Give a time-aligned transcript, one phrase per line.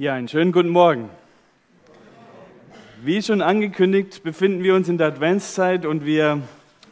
[0.00, 1.10] Ja, einen schönen guten Morgen.
[3.02, 6.40] Wie schon angekündigt, befinden wir uns in der Adventszeit und wir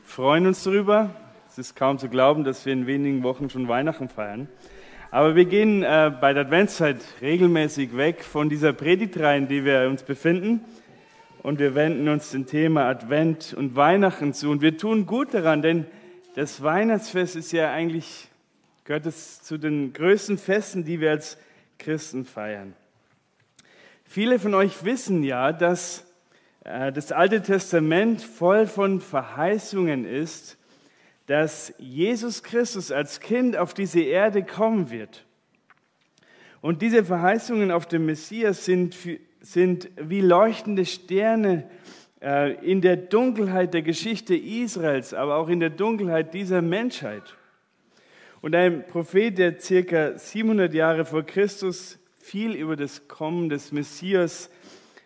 [0.04, 1.10] freuen uns darüber.
[1.48, 4.48] Es ist kaum zu glauben, dass wir in wenigen Wochen schon Weihnachten feiern.
[5.12, 9.86] Aber wir gehen äh, bei der Adventszeit regelmäßig weg von dieser Predigtreihe, in die wir
[9.88, 10.62] uns befinden.
[11.44, 14.50] Und wir wenden uns dem Thema Advent und Weihnachten zu.
[14.50, 15.86] Und wir tun gut daran, denn
[16.34, 18.26] das Weihnachtsfest ist ja eigentlich,
[18.82, 21.38] gehört es zu den größten Festen, die wir als
[21.78, 22.74] Christen feiern.
[24.08, 26.06] Viele von euch wissen ja, dass
[26.64, 30.56] äh, das Alte Testament voll von Verheißungen ist,
[31.26, 35.24] dass Jesus Christus als Kind auf diese Erde kommen wird.
[36.60, 38.96] Und diese Verheißungen auf dem Messias sind,
[39.40, 41.68] sind wie leuchtende Sterne
[42.22, 47.34] äh, in der Dunkelheit der Geschichte Israels, aber auch in der Dunkelheit dieser Menschheit.
[48.40, 54.50] Und ein Prophet, der circa 700 Jahre vor Christus viel über das Kommen des Messias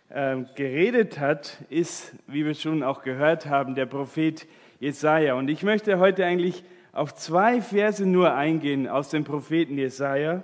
[0.09, 4.47] äh, geredet hat, ist, wie wir schon auch gehört haben, der Prophet
[4.79, 5.35] Jesaja.
[5.35, 10.43] Und ich möchte heute eigentlich auf zwei Verse nur eingehen aus dem Propheten Jesaja.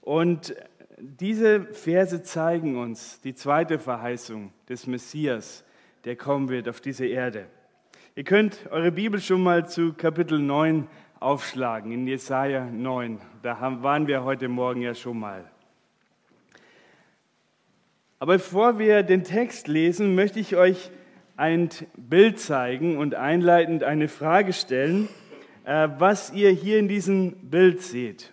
[0.00, 0.56] Und
[0.96, 5.64] diese Verse zeigen uns die zweite Verheißung des Messias,
[6.06, 7.44] der kommen wird auf diese Erde.
[8.14, 10.88] Ihr könnt eure Bibel schon mal zu Kapitel 9
[11.26, 13.18] aufschlagen, in Jesaja 9.
[13.42, 15.44] Da waren wir heute Morgen ja schon mal.
[18.20, 20.88] Aber bevor wir den Text lesen, möchte ich euch
[21.36, 25.08] ein Bild zeigen und einleitend eine Frage stellen,
[25.64, 28.32] äh, was ihr hier in diesem Bild seht.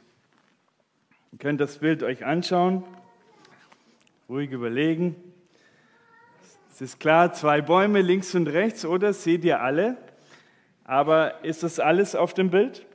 [1.31, 2.83] Ihr könnt das Bild euch anschauen,
[4.29, 5.15] ruhig überlegen.
[6.71, 9.13] Es ist klar, zwei Bäume links und rechts, oder?
[9.13, 9.97] Seht ihr alle?
[10.85, 12.85] Aber ist das alles auf dem Bild?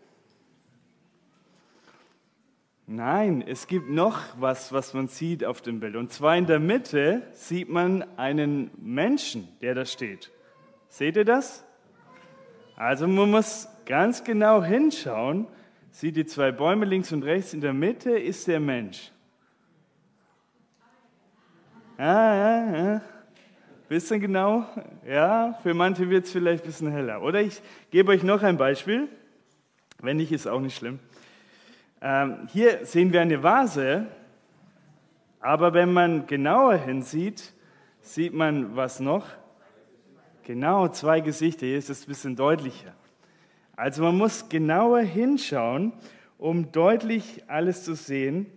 [2.87, 5.95] Nein, es gibt noch was, was man sieht auf dem Bild.
[5.95, 10.31] Und zwar in der Mitte sieht man einen Menschen, der da steht.
[10.89, 11.65] Seht ihr das?
[12.77, 15.47] Also man muss ganz genau hinschauen.
[15.91, 17.53] Sieht die zwei Bäume links und rechts.
[17.53, 19.11] In der Mitte ist der Mensch.
[21.99, 23.03] Ja, ja, ja.
[23.89, 24.67] Bisschen genau?
[25.09, 27.23] Ja, für manche wird es vielleicht ein bisschen heller.
[27.23, 29.09] Oder ich gebe euch noch ein Beispiel.
[30.03, 30.99] Wenn nicht, ist auch nicht schlimm.
[32.03, 34.07] Ähm, hier sehen wir eine Vase,
[35.41, 37.55] aber wenn man genauer hinsieht,
[38.03, 39.27] sieht man was noch?
[40.43, 41.65] Genau, zwei Gesichter.
[41.65, 42.93] Hier ist es ein bisschen deutlicher.
[43.75, 45.95] Also man muss genauer hinschauen,
[46.37, 48.53] um deutlich alles zu sehen,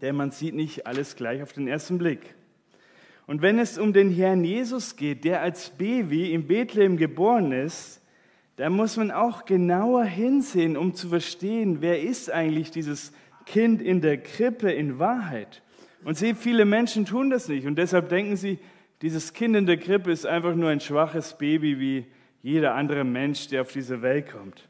[0.00, 2.35] denn man sieht nicht alles gleich auf den ersten Blick.
[3.26, 8.00] Und wenn es um den Herrn Jesus geht, der als Baby in Bethlehem geboren ist,
[8.56, 13.12] dann muss man auch genauer hinsehen, um zu verstehen, wer ist eigentlich dieses
[13.44, 15.62] Kind in der Krippe in Wahrheit.
[16.04, 18.58] Und sehr viele Menschen tun das nicht und deshalb denken sie,
[19.02, 22.06] dieses Kind in der Krippe ist einfach nur ein schwaches Baby wie
[22.42, 24.68] jeder andere Mensch, der auf diese Welt kommt.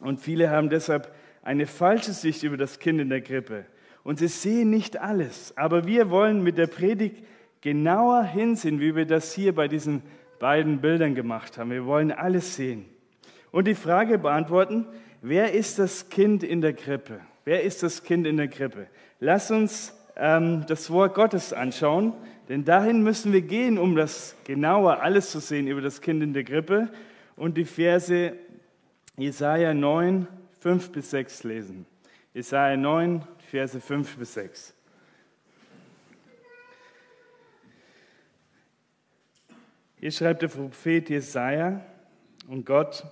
[0.00, 3.64] Und viele haben deshalb eine falsche Sicht über das Kind in der Krippe.
[4.02, 5.56] Und sie sehen nicht alles.
[5.56, 7.22] Aber wir wollen mit der Predigt
[7.60, 10.02] genauer hinsehen, wie wir das hier bei diesen
[10.38, 11.70] beiden Bildern gemacht haben.
[11.70, 12.86] Wir wollen alles sehen.
[13.50, 14.86] Und die Frage beantworten,
[15.22, 17.20] wer ist das Kind in der Krippe?
[17.44, 18.86] Wer ist das Kind in der Krippe?
[19.18, 22.12] Lass uns ähm, das Wort Gottes anschauen,
[22.48, 26.32] denn dahin müssen wir gehen, um das genauer alles zu sehen über das Kind in
[26.32, 26.88] der Krippe
[27.36, 28.34] und die Verse
[29.16, 30.26] Jesaja 9,
[30.60, 31.86] 5 bis 6 lesen.
[32.32, 34.74] Jesaja 9, Verse 5 bis 6.
[40.00, 41.84] Hier schreibt der Prophet Jesaja
[42.48, 43.04] und Gott: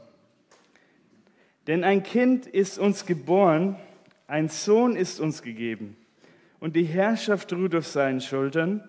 [1.67, 3.77] Denn ein Kind ist uns geboren,
[4.27, 5.99] ein Sohn ist uns gegeben,
[6.61, 8.89] und die Herrschaft ruht auf seinen Schultern.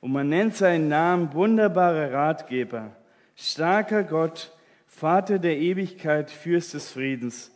[0.00, 2.96] Und man nennt seinen Namen wunderbarer Ratgeber,
[3.36, 4.50] starker Gott,
[4.86, 7.52] Vater der Ewigkeit, Fürst des Friedens.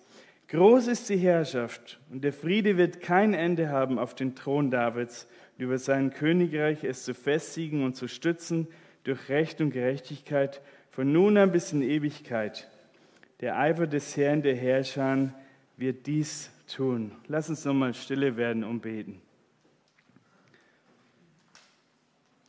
[0.47, 5.27] Groß ist die Herrschaft und der Friede wird kein Ende haben auf den Thron Davids
[5.59, 8.69] über sein Königreich es zu festigen und zu stützen
[9.05, 10.61] durch Recht und Gerechtigkeit
[10.91, 12.69] von nun an bis in Ewigkeit.
[13.41, 15.33] Der Eifer des Herrn der Herrscher
[15.77, 17.13] wird dies tun.
[17.29, 19.21] Lass uns nochmal stille werden und beten.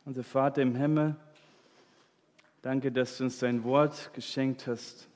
[0.04, 1.16] Unser Vater im Himmel,
[2.62, 5.08] danke, dass du uns dein Wort geschenkt hast.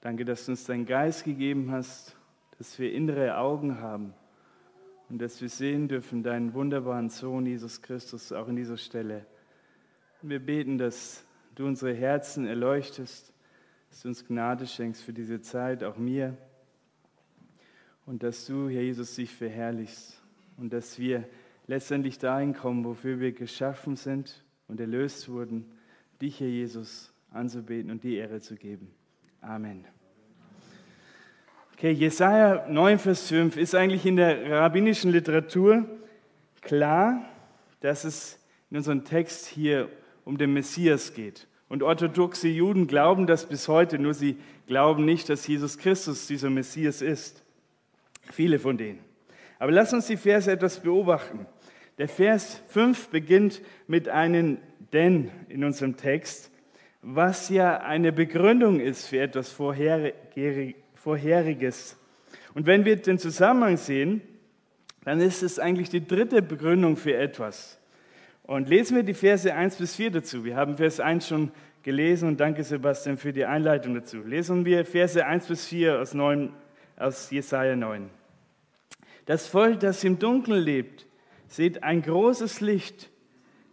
[0.00, 2.16] Danke, dass du uns deinen Geist gegeben hast,
[2.56, 4.14] dass wir innere Augen haben
[5.08, 9.26] und dass wir sehen dürfen deinen wunderbaren Sohn Jesus Christus auch in dieser Stelle.
[10.22, 11.24] Wir beten, dass
[11.54, 13.32] du unsere Herzen erleuchtest,
[13.88, 16.36] dass du uns Gnade schenkst für diese Zeit, auch mir.
[18.04, 20.20] und dass du, Herr Jesus, dich verherrlichst
[20.56, 21.28] und dass wir
[21.68, 25.66] letztendlich dahin kommen, wofür wir geschaffen sind und erlöst wurden,
[26.20, 28.90] dich, Herr Jesus, anzubeten und die Ehre zu geben.
[29.40, 29.84] Amen.
[31.74, 35.86] Okay, Jesaja 9, Vers 5 ist eigentlich in der rabbinischen Literatur
[36.60, 37.24] klar,
[37.78, 39.88] dass es in unserem Text hier
[40.28, 41.48] um den Messias geht.
[41.70, 44.36] Und orthodoxe Juden glauben das bis heute, nur sie
[44.66, 47.42] glauben nicht, dass Jesus Christus dieser Messias ist.
[48.30, 48.98] Viele von denen.
[49.58, 51.46] Aber lass uns die Verse etwas beobachten.
[51.96, 54.58] Der Vers 5 beginnt mit einem
[54.92, 56.50] Denn in unserem Text,
[57.00, 61.96] was ja eine Begründung ist für etwas Vorheriges.
[62.52, 64.20] Und wenn wir den Zusammenhang sehen,
[65.04, 67.77] dann ist es eigentlich die dritte Begründung für etwas.
[68.48, 70.42] Und lesen wir die Verse 1 bis 4 dazu.
[70.42, 71.50] Wir haben Vers 1 schon
[71.82, 74.22] gelesen und danke Sebastian für die Einleitung dazu.
[74.24, 76.50] Lesen wir Verse 1 bis 4 aus, 9,
[76.96, 78.08] aus Jesaja 9.
[79.26, 81.06] Das Volk, das im Dunkeln lebt,
[81.46, 83.10] sieht ein großes Licht.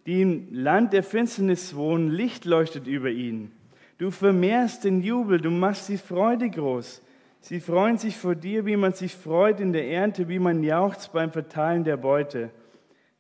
[0.08, 3.54] Die im Land der Finsternis wohnen, Licht leuchtet über ihnen.
[3.98, 7.02] Du vermehrst den Jubel, du machst die Freude groß.
[7.40, 11.14] Sie freuen sich vor dir, wie man sich freut in der Ernte, wie man jauchzt
[11.14, 12.50] beim Verteilen der Beute.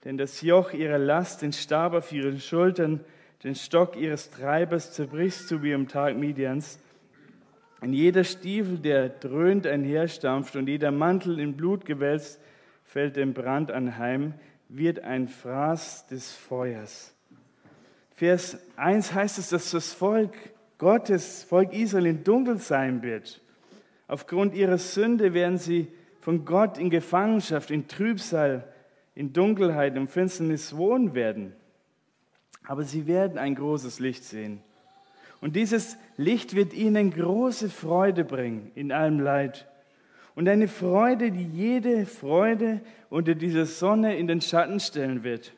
[0.06, 3.00] Denn das Joch ihrer Last, den Stab auf ihren Schultern,
[3.44, 6.80] den Stock ihres Treibers zerbrichst du wie am Tag Midians.
[7.82, 12.40] Und jeder Stiefel, der dröhnt einherstampft und jeder Mantel in Blut gewälzt,
[12.84, 14.36] fällt dem Brand anheim,
[14.70, 17.14] wird ein Fraß des Feuers.
[18.16, 20.34] Vers 1 heißt es, dass das Volk
[20.78, 23.42] Gottes, Volk Israel, in Dunkel sein wird.
[24.08, 25.88] Aufgrund ihrer Sünde werden sie
[26.22, 28.68] von Gott in Gefangenschaft, in Trübsal,
[29.16, 31.54] in Dunkelheit und Finsternis wohnen werden.
[32.66, 34.62] Aber sie werden ein großes Licht sehen.
[35.42, 39.68] Und dieses Licht wird ihnen große Freude bringen in allem Leid.
[40.36, 45.54] Und eine Freude, die jede Freude unter dieser Sonne in den Schatten stellen wird.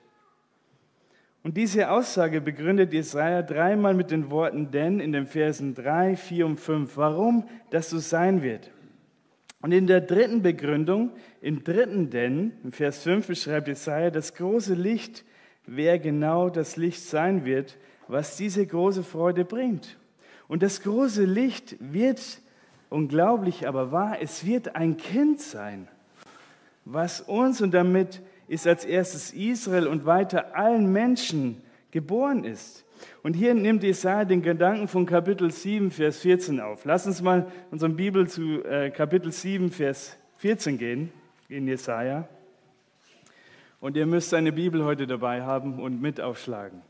[1.44, 6.46] Und diese Aussage begründet Jesaja dreimal mit den Worten denn in den Versen 3, 4
[6.46, 6.98] und 5.
[6.98, 8.70] Warum das so sein wird.
[9.62, 11.12] Und in der dritten Begründung,
[11.42, 15.26] im dritten denn, im Vers 5 beschreibt Jesaja das große Licht,
[15.66, 17.78] wer genau das Licht sein wird,
[18.08, 19.98] was diese große Freude bringt.
[20.48, 22.22] Und das große Licht wird,
[22.90, 25.88] unglaublich aber wahr, es wird ein Kind sein,
[26.86, 31.62] was uns und damit ist als erstes Israel und weiter allen Menschen
[31.92, 32.86] geboren ist.
[33.24, 36.86] Und hier nimmt Jesaja den Gedanken von Kapitel 7, Vers 14 auf.
[36.86, 41.12] Lass uns mal unsere Bibel zu äh, Kapitel 7, Vers 14 gehen,
[41.50, 42.28] in Jesaja.
[43.80, 46.82] Und ihr müsst eine Bibel heute dabei haben und mit aufschlagen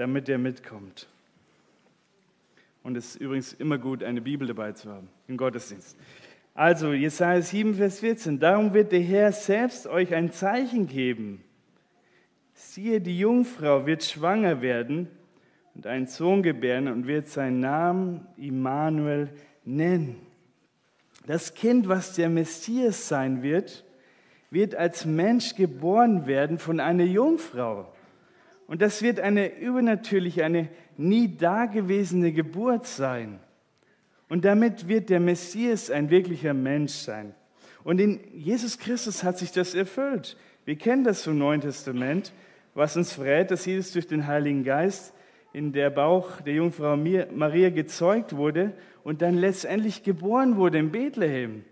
[0.00, 1.06] damit er mitkommt.
[2.82, 5.94] Und es ist übrigens immer gut, eine Bibel dabei zu haben im Gottesdienst.
[6.54, 8.40] Also, Jesaja 7, Vers 14.
[8.40, 11.44] Darum wird der Herr selbst euch ein Zeichen geben.
[12.62, 15.08] Siehe, die Jungfrau wird schwanger werden
[15.74, 19.30] und einen Sohn gebären und wird seinen Namen Immanuel
[19.64, 20.16] nennen.
[21.26, 23.84] Das Kind, was der Messias sein wird,
[24.50, 27.90] wird als Mensch geboren werden von einer Jungfrau.
[28.66, 30.68] Und das wird eine übernatürliche, eine
[30.98, 33.40] nie dagewesene Geburt sein.
[34.28, 37.34] Und damit wird der Messias ein wirklicher Mensch sein.
[37.84, 40.36] Und in Jesus Christus hat sich das erfüllt.
[40.66, 42.32] Wir kennen das vom Neuen Testament,
[42.74, 45.14] was uns verrät, dass Jesus durch den Heiligen Geist
[45.52, 48.72] in der Bauch der Jungfrau Maria gezeugt wurde
[49.02, 51.64] und dann letztendlich geboren wurde in Bethlehem.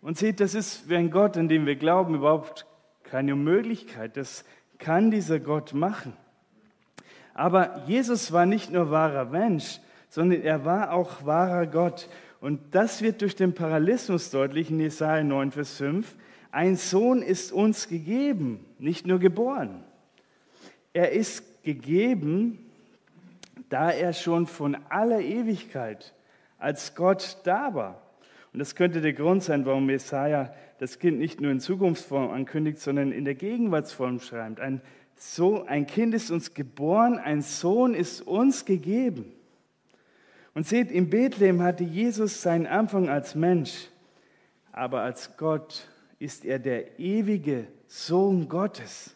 [0.00, 2.66] Und seht, das ist für einen Gott, an den wir glauben, überhaupt
[3.02, 4.16] keine Möglichkeit.
[4.16, 4.44] Das
[4.78, 6.14] kann dieser Gott machen.
[7.32, 12.08] Aber Jesus war nicht nur wahrer Mensch, sondern er war auch wahrer Gott.
[12.40, 16.14] Und das wird durch den Parallelismus deutlich in Jesaja 9, Vers 5.
[16.52, 19.82] Ein Sohn ist uns gegeben, nicht nur geboren.
[20.94, 22.58] Er ist gegeben,
[23.68, 26.14] da er schon von aller Ewigkeit
[26.58, 28.00] als Gott da war.
[28.52, 32.78] Und das könnte der Grund sein, warum Jesaja das Kind nicht nur in Zukunftsform ankündigt,
[32.78, 34.60] sondern in der Gegenwartsform schreibt.
[34.60, 34.80] Ein
[35.16, 39.32] so ein Kind ist uns geboren, ein Sohn ist uns gegeben.
[40.54, 43.88] Und seht, in Bethlehem hatte Jesus seinen Anfang als Mensch,
[44.72, 49.13] aber als Gott ist er der ewige Sohn Gottes.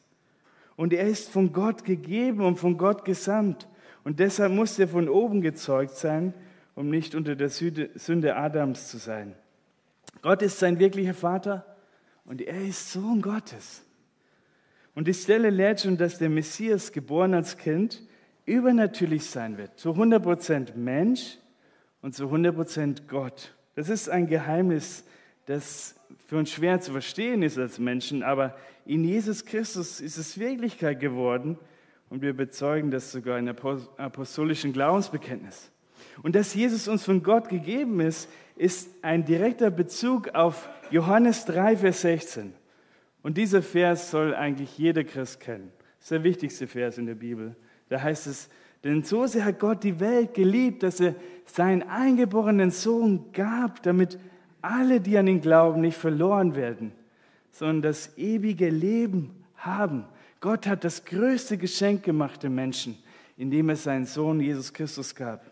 [0.78, 3.66] Und er ist von Gott gegeben und von Gott gesandt.
[4.04, 6.32] Und deshalb muss er von oben gezeugt sein,
[6.76, 9.34] um nicht unter der Sünde Adams zu sein.
[10.22, 11.66] Gott ist sein wirklicher Vater
[12.24, 13.82] und er ist Sohn Gottes.
[14.94, 18.00] Und die Stelle lehrt schon, dass der Messias, geboren als Kind,
[18.46, 19.76] übernatürlich sein wird.
[19.80, 21.38] Zu 100% Mensch
[22.02, 23.52] und zu 100% Gott.
[23.74, 25.02] Das ist ein Geheimnis,
[25.46, 25.96] das
[26.28, 28.54] für uns schwer zu verstehen ist als Menschen, aber
[28.84, 31.56] in Jesus Christus ist es Wirklichkeit geworden
[32.10, 35.70] und wir bezeugen das sogar in apostolischen Glaubensbekenntnis.
[36.22, 41.78] Und dass Jesus uns von Gott gegeben ist, ist ein direkter Bezug auf Johannes 3,
[41.78, 42.52] Vers 16.
[43.22, 45.72] Und dieser Vers soll eigentlich jeder Christ kennen.
[45.96, 47.56] Das ist der wichtigste Vers in der Bibel.
[47.88, 48.50] Da heißt es,
[48.84, 51.14] denn so sehr hat Gott die Welt geliebt, dass er
[51.46, 54.18] seinen eingeborenen Sohn gab, damit
[54.62, 56.92] alle, die an ihn glauben, nicht verloren werden,
[57.50, 60.04] sondern das ewige Leben haben.
[60.40, 62.96] Gott hat das größte Geschenk gemacht dem Menschen,
[63.36, 65.44] indem er seinen Sohn Jesus Christus gab.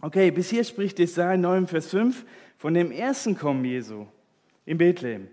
[0.00, 2.24] Okay, bis hier spricht Jesaja 9, Vers 5
[2.56, 4.06] von dem ersten Kommen Jesu
[4.64, 5.28] in Bethlehem.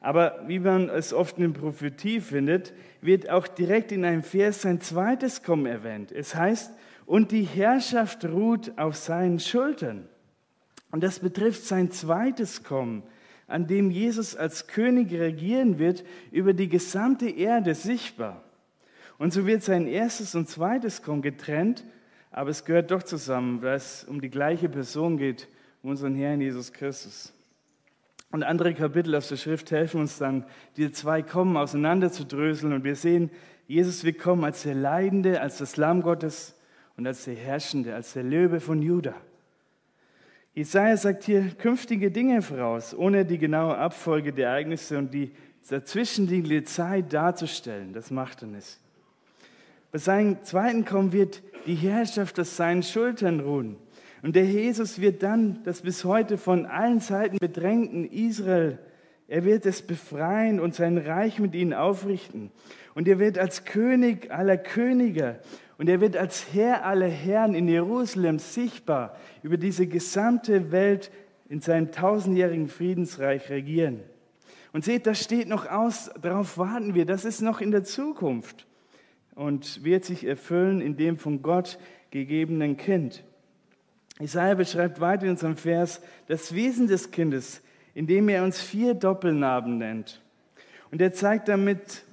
[0.00, 4.80] Aber wie man es oft in Prophetie findet, wird auch direkt in einem Vers sein
[4.80, 6.12] zweites Kommen erwähnt.
[6.12, 6.72] Es heißt,
[7.06, 10.08] und die Herrschaft ruht auf seinen Schultern.
[10.94, 13.02] Und das betrifft sein zweites Kommen,
[13.48, 18.44] an dem Jesus als König regieren wird über die gesamte Erde sichtbar.
[19.18, 21.84] Und so wird sein erstes und zweites Kommen getrennt
[22.34, 25.46] aber es gehört doch zusammen, weil es um die gleiche Person geht,
[25.84, 27.32] um unseren Herrn Jesus Christus.
[28.32, 30.44] Und andere Kapitel aus der Schrift helfen uns dann,
[30.76, 32.72] diese zwei Kommen auseinanderzudröseln.
[32.72, 33.30] Und wir sehen,
[33.68, 36.56] Jesus wird kommen als der Leidende, als das Lamm Gottes
[36.96, 39.14] und als der Herrschende, als der Löwe von Juda.
[40.54, 45.32] Jesaja sagt hier künftige Dinge voraus, ohne die genaue Abfolge der Ereignisse und die
[45.68, 47.92] dazwischenliegende Zeit darzustellen.
[47.92, 48.78] Das macht er nicht.
[49.90, 53.76] Bei seinem zweiten Kommen wird die Herrschaft auf seinen Schultern ruhen.
[54.22, 58.78] Und der Jesus wird dann das bis heute von allen Seiten bedrängten Israel,
[59.26, 62.50] er wird es befreien und sein Reich mit ihnen aufrichten.
[62.94, 65.40] Und er wird als König aller Könige
[65.78, 71.10] und er wird als Herr aller Herren in Jerusalem sichtbar über diese gesamte Welt
[71.48, 74.00] in seinem tausendjährigen Friedensreich regieren.
[74.72, 78.66] Und seht, das steht noch aus, darauf warten wir, das ist noch in der Zukunft
[79.34, 81.78] und wird sich erfüllen in dem von Gott
[82.10, 83.24] gegebenen Kind.
[84.20, 87.62] Isaiah beschreibt weiter in unserem Vers das Wesen des Kindes,
[87.94, 90.22] indem er uns vier Doppelnarben nennt.
[90.90, 92.04] Und er zeigt damit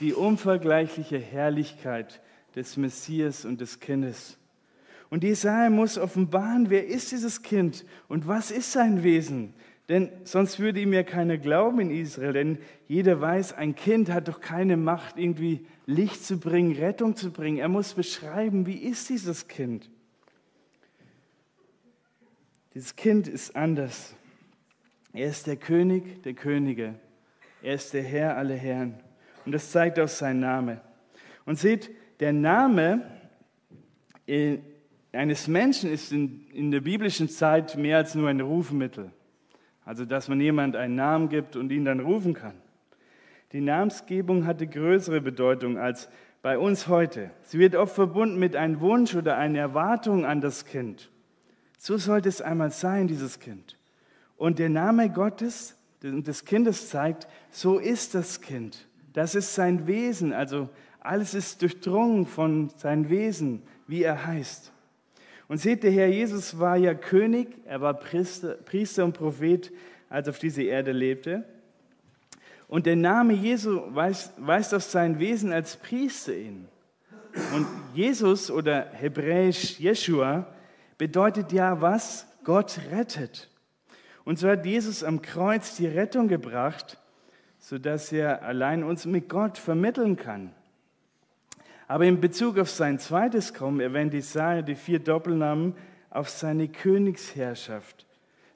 [0.00, 2.20] die unvergleichliche Herrlichkeit
[2.54, 4.38] des Messias und des Kindes.
[5.10, 9.54] Und Jesaja muss offenbaren, wer ist dieses Kind und was ist sein Wesen?
[9.88, 12.58] Denn sonst würde ihm ja keiner glauben in Israel, denn
[12.88, 17.58] jeder weiß, ein Kind hat doch keine Macht, irgendwie Licht zu bringen, Rettung zu bringen.
[17.58, 19.90] Er muss beschreiben, wie ist dieses Kind.
[22.74, 24.14] Dieses Kind ist anders.
[25.12, 26.94] Er ist der König der Könige.
[27.62, 29.00] Er ist der Herr aller Herren.
[29.44, 30.80] Und das zeigt auch sein Name.
[31.44, 31.90] Und seht,
[32.20, 33.02] der Name
[34.26, 34.58] äh,
[35.12, 39.10] eines Menschen ist in, in der biblischen Zeit mehr als nur ein Rufmittel.
[39.84, 42.54] Also, dass man jemand einen Namen gibt und ihn dann rufen kann.
[43.52, 46.08] Die Namensgebung hatte größere Bedeutung als
[46.42, 47.30] bei uns heute.
[47.42, 51.10] Sie wird oft verbunden mit einem Wunsch oder einer Erwartung an das Kind.
[51.78, 53.78] So sollte es einmal sein, dieses Kind.
[54.36, 58.88] Und der Name Gottes des Kindes zeigt, so ist das Kind.
[59.12, 60.32] Das ist sein Wesen.
[60.32, 60.68] Also
[61.04, 64.72] alles ist durchdrungen von seinem Wesen, wie er heißt.
[65.48, 69.70] Und seht, der Herr Jesus war ja König, er war Priester, Priester und Prophet,
[70.08, 71.44] als er auf dieser Erde lebte.
[72.68, 76.66] Und der Name Jesu weist, weist auf sein Wesen als Priester hin.
[77.54, 80.46] Und Jesus oder hebräisch Jeshua
[80.96, 82.26] bedeutet ja was?
[82.44, 83.50] Gott rettet.
[84.24, 86.98] Und so hat Jesus am Kreuz die Rettung gebracht,
[87.58, 90.54] sodass er allein uns mit Gott vermitteln kann.
[91.86, 95.74] Aber in Bezug auf sein zweites Kommen erwähnt Isaiah die vier Doppelnamen
[96.10, 98.06] auf seine Königsherrschaft.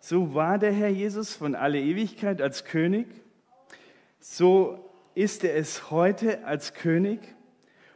[0.01, 3.07] So war der Herr Jesus von aller Ewigkeit als König,
[4.21, 7.21] so ist er es heute als König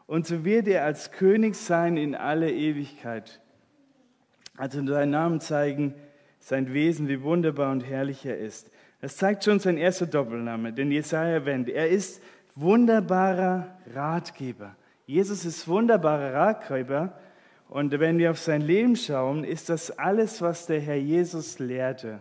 [0.07, 3.41] und so wird er als König sein in alle Ewigkeit.
[4.57, 5.95] Also seinen Namen zeigen,
[6.39, 8.71] sein Wesen, wie wunderbar und herrlich er ist.
[9.01, 11.69] Das zeigt schon sein erster Doppelname, den Jesaja erwähnt.
[11.69, 12.21] Er ist
[12.55, 14.77] wunderbarer Ratgeber.
[15.13, 17.13] Jesus ist wunderbarer Ratgeber.
[17.69, 22.21] Und wenn wir auf sein Leben schauen, ist das alles, was der Herr Jesus lehrte.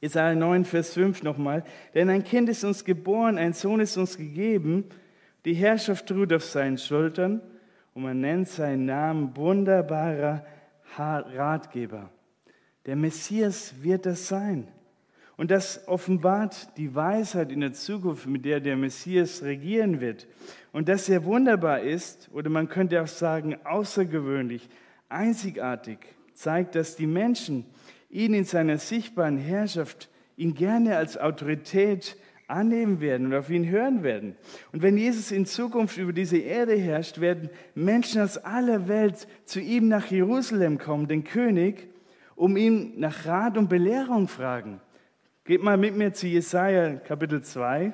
[0.00, 1.62] Jesaja 9, Vers 5 nochmal.
[1.92, 4.86] Denn ein Kind ist uns geboren, ein Sohn ist uns gegeben.
[5.44, 7.42] Die Herrschaft ruht auf seinen Schultern.
[7.92, 10.46] Und man nennt seinen Namen wunderbarer
[10.96, 12.08] Ratgeber.
[12.86, 14.68] Der Messias wird das sein.
[15.36, 20.28] Und das offenbart die Weisheit in der Zukunft, mit der der Messias regieren wird.
[20.72, 24.68] Und das sehr wunderbar ist, oder man könnte auch sagen außergewöhnlich,
[25.08, 25.98] einzigartig,
[26.34, 27.64] zeigt, dass die Menschen
[28.10, 34.02] ihn in seiner sichtbaren Herrschaft, ihn gerne als Autorität annehmen werden und auf ihn hören
[34.02, 34.36] werden.
[34.72, 39.60] Und wenn Jesus in Zukunft über diese Erde herrscht, werden Menschen aus aller Welt zu
[39.60, 41.88] ihm nach Jerusalem kommen, den König,
[42.36, 44.80] um ihn nach Rat und Belehrung fragen.
[45.46, 47.92] Geht mal mit mir zu Jesaja Kapitel 2,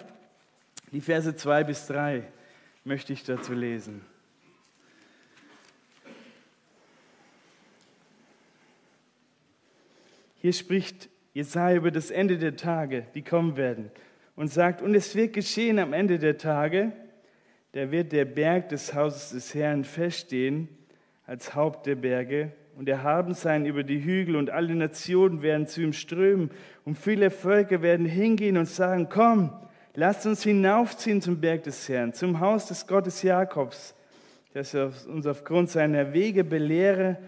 [0.92, 2.22] die Verse 2 bis 3
[2.84, 4.02] möchte ich dazu lesen.
[10.36, 13.90] Hier spricht Jesaja über das Ende der Tage, die kommen werden,
[14.36, 16.92] und sagt: Und es wird geschehen am Ende der Tage,
[17.72, 20.68] da wird der Berg des Hauses des Herrn feststehen
[21.26, 25.82] als Haupt der Berge und erhaben sein über die Hügel, und alle Nationen werden zu
[25.82, 26.50] ihm strömen,
[26.86, 29.52] und viele Völker werden hingehen und sagen: Komm,
[29.94, 33.94] lasst uns hinaufziehen zum Berg des Herrn, zum Haus des Gottes Jakobs,
[34.54, 37.18] dass er uns aufgrund seiner Wege belehre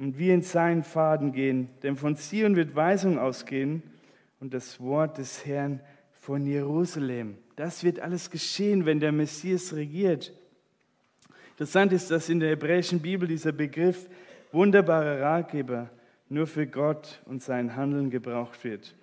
[0.00, 1.68] und wir in seinen Pfaden gehen.
[1.84, 3.84] Denn von Zion wird Weisung ausgehen
[4.40, 5.78] und das Wort des Herrn
[6.10, 7.38] von Jerusalem.
[7.54, 10.32] Das wird alles geschehen, wenn der Messias regiert.
[11.52, 14.08] Interessant ist, dass in der hebräischen Bibel dieser Begriff
[14.56, 15.90] wunderbarer Ratgeber
[16.30, 18.94] nur für Gott und sein Handeln gebraucht wird.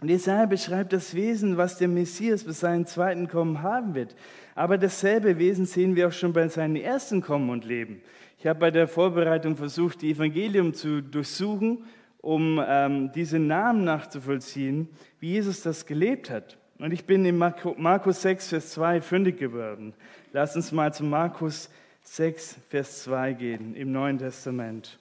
[0.00, 4.14] Und Jesaja beschreibt das Wesen, was der Messias bei seinem zweiten Kommen haben wird.
[4.54, 8.02] Aber dasselbe Wesen sehen wir auch schon bei seinem ersten Kommen und Leben.
[8.38, 11.84] Ich habe bei der Vorbereitung versucht, die Evangelium zu durchsuchen,
[12.20, 14.88] um ähm, diese Namen nachzuvollziehen,
[15.20, 16.58] wie Jesus das gelebt hat.
[16.78, 19.94] Und ich bin in Markus 6, Vers 2 fündig geworden.
[20.32, 21.70] Lass uns mal zu Markus 6,
[22.10, 24.98] Vers 2 gehen im Neuen Testament.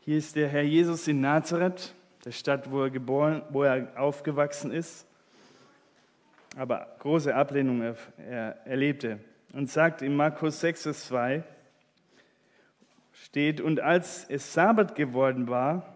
[0.00, 1.94] Hier ist der Herr Jesus in Nazareth,
[2.24, 5.04] der Stadt, wo er geboren, wo er aufgewachsen ist,
[6.56, 9.18] aber große Ablehnung er, er erlebte.
[9.52, 11.42] Und sagt in Markus 6, Vers 2,
[13.24, 15.94] steht, und als es Sabbat geworden war,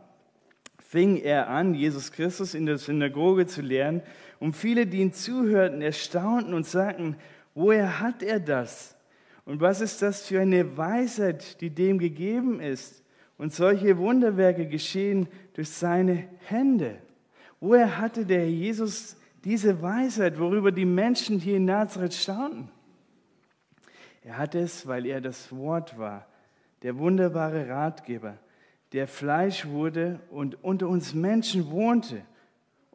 [0.78, 4.02] fing er an, Jesus Christus in der Synagoge zu lehren,
[4.38, 7.16] und viele, die ihm zuhörten, erstaunten und sagten,
[7.54, 8.96] woher hat er das?
[9.44, 13.02] Und was ist das für eine Weisheit, die dem gegeben ist?
[13.36, 16.98] Und solche Wunderwerke geschehen durch seine Hände.
[17.58, 22.70] Woher hatte der Jesus diese Weisheit, worüber die Menschen hier in Nazareth staunten?
[24.22, 26.26] Er hatte es, weil er das Wort war,
[26.82, 28.38] der wunderbare Ratgeber,
[28.92, 32.22] der Fleisch wurde und unter uns Menschen wohnte.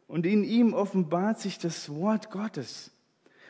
[0.08, 2.92] Und in ihm offenbart sich das Wort Gottes.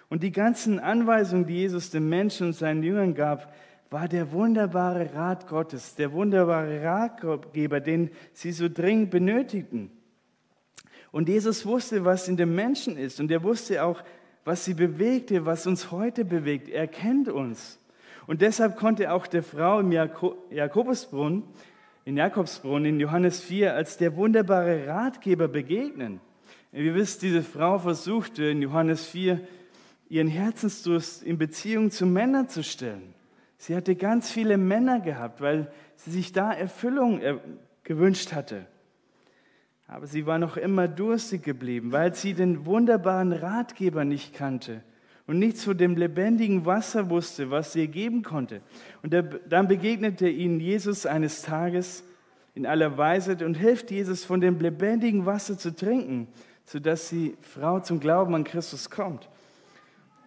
[0.09, 3.53] Und die ganzen Anweisungen, die Jesus den Menschen und seinen Jüngern gab,
[3.91, 9.91] war der wunderbare Rat Gottes, der wunderbare Ratgeber, den sie so dringend benötigten.
[11.13, 14.03] Und Jesus wusste, was in dem Menschen ist und er wusste auch,
[14.45, 16.69] was sie bewegte, was uns heute bewegt.
[16.69, 17.79] Er kennt uns.
[18.27, 21.45] Und deshalb konnte auch der Frau im Jakobusbrunnen,
[22.05, 26.21] in Jakobsbrunn in Johannes 4 als der wunderbare Ratgeber begegnen.
[26.73, 29.41] Ihr wisst, diese Frau versuchte in Johannes 4
[30.09, 33.15] ihren Herzensdurst in Beziehung zu Männern zu stellen.
[33.59, 37.39] Sie hatte ganz viele Männer gehabt, weil sie sich da Erfüllung äh,
[37.83, 38.67] gewünscht hatte.
[39.89, 44.83] Aber sie war noch immer durstig geblieben, weil sie den wunderbaren Ratgeber nicht kannte
[45.27, 48.61] und nichts von dem lebendigen Wasser wusste, was sie geben konnte.
[49.03, 49.15] Und
[49.49, 52.05] dann begegnete ihnen Jesus eines Tages
[52.55, 56.29] in aller Weisheit und hilft Jesus von dem lebendigen Wasser zu trinken,
[56.65, 59.29] sodass die Frau zum Glauben an Christus kommt.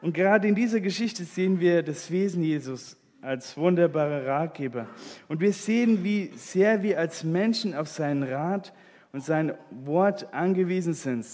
[0.01, 4.87] Und gerade in dieser Geschichte sehen wir das Wesen Jesus als wunderbarer Ratgeber.
[5.27, 8.73] Und wir sehen, wie sehr wir als Menschen auf seinen Rat
[9.11, 11.25] und sein Wort angewiesen sind.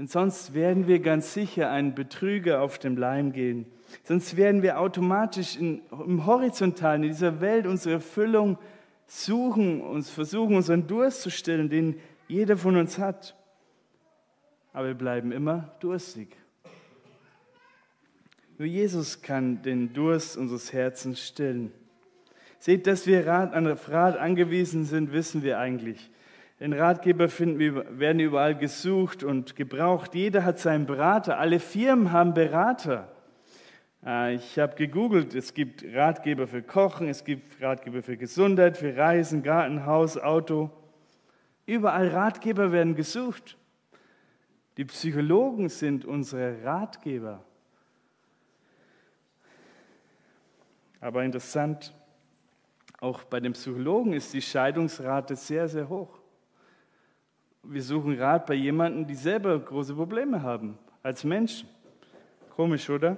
[0.00, 3.66] Denn sonst werden wir ganz sicher einen Betrüger auf dem Leim gehen.
[4.04, 8.56] Sonst werden wir automatisch in, im Horizontalen, in dieser Welt unsere Erfüllung
[9.06, 13.36] suchen, uns versuchen, unseren Durst zu stillen, den jeder von uns hat.
[14.72, 16.34] Aber wir bleiben immer durstig.
[18.56, 21.74] Nur Jesus kann den Durst unseres Herzens stillen.
[22.58, 26.10] Seht, dass wir Rat, an Rat angewiesen sind, wissen wir eigentlich.
[26.60, 30.14] Den Ratgeber finden werden überall gesucht und gebraucht.
[30.14, 31.38] Jeder hat seinen Berater.
[31.38, 33.10] Alle Firmen haben Berater.
[34.04, 38.94] Äh, ich habe gegoogelt, es gibt Ratgeber für Kochen, es gibt Ratgeber für Gesundheit, für
[38.94, 40.70] Reisen, Garten, Haus, Auto.
[41.64, 43.56] Überall Ratgeber werden gesucht.
[44.76, 47.42] Die Psychologen sind unsere Ratgeber.
[51.00, 51.94] Aber interessant,
[53.00, 56.19] auch bei den Psychologen ist die Scheidungsrate sehr, sehr hoch.
[57.62, 61.68] Wir suchen Rat bei jemandem, die selber große Probleme haben, als Menschen.
[62.56, 63.16] Komisch, oder?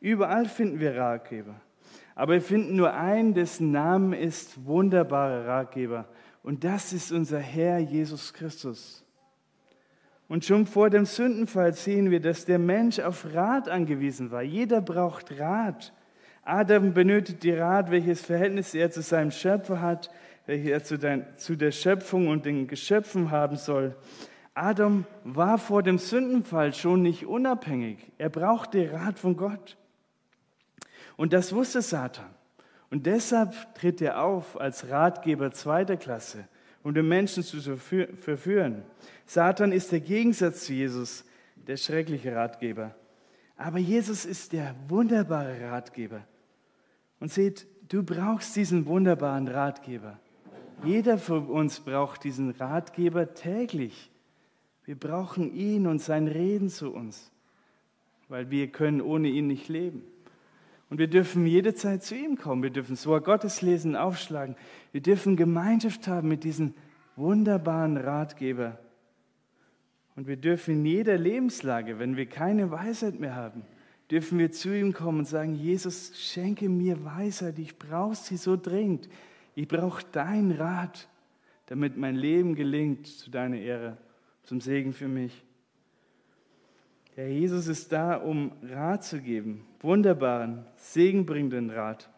[0.00, 1.54] Überall finden wir Ratgeber.
[2.14, 6.06] Aber wir finden nur einen, dessen Name ist wunderbarer Ratgeber.
[6.42, 9.04] Und das ist unser Herr Jesus Christus.
[10.28, 14.42] Und schon vor dem Sündenfall sehen wir, dass der Mensch auf Rat angewiesen war.
[14.42, 15.92] Jeder braucht Rat.
[16.42, 20.10] Adam benötigt die Rat, welches Verhältnis er zu seinem Schöpfer hat,
[20.48, 23.94] welches er zu, der, zu der Schöpfung und den Geschöpfen haben soll.
[24.54, 27.98] Adam war vor dem Sündenfall schon nicht unabhängig.
[28.16, 29.76] Er brauchte Rat von Gott.
[31.18, 32.30] Und das wusste Satan.
[32.90, 36.48] Und deshalb tritt er auf als Ratgeber zweiter Klasse,
[36.82, 38.84] um den Menschen zu verführen.
[39.26, 42.94] Satan ist der Gegensatz zu Jesus, der schreckliche Ratgeber.
[43.58, 46.22] Aber Jesus ist der wunderbare Ratgeber.
[47.20, 50.18] Und seht, du brauchst diesen wunderbaren Ratgeber.
[50.84, 54.10] Jeder von uns braucht diesen Ratgeber täglich.
[54.84, 57.30] Wir brauchen ihn und sein Reden zu uns,
[58.28, 60.02] weil wir können ohne ihn nicht leben.
[60.88, 62.62] Und wir dürfen jederzeit zu ihm kommen.
[62.62, 64.56] Wir dürfen so Gottes lesen, aufschlagen.
[64.92, 66.72] Wir dürfen Gemeinschaft haben mit diesem
[67.16, 68.78] wunderbaren Ratgeber.
[70.16, 73.62] Und wir dürfen in jeder Lebenslage, wenn wir keine Weisheit mehr haben,
[74.10, 77.58] dürfen wir zu ihm kommen und sagen, Jesus, schenke mir Weisheit.
[77.58, 79.08] Ich brauche sie so dringend.
[79.58, 81.08] Ich brauche deinen Rat,
[81.66, 83.96] damit mein Leben gelingt zu deiner Ehre
[84.44, 85.44] zum Segen für mich.
[87.16, 92.08] Der Jesus ist da, um Rat zu geben, wunderbaren, segenbringenden Rat.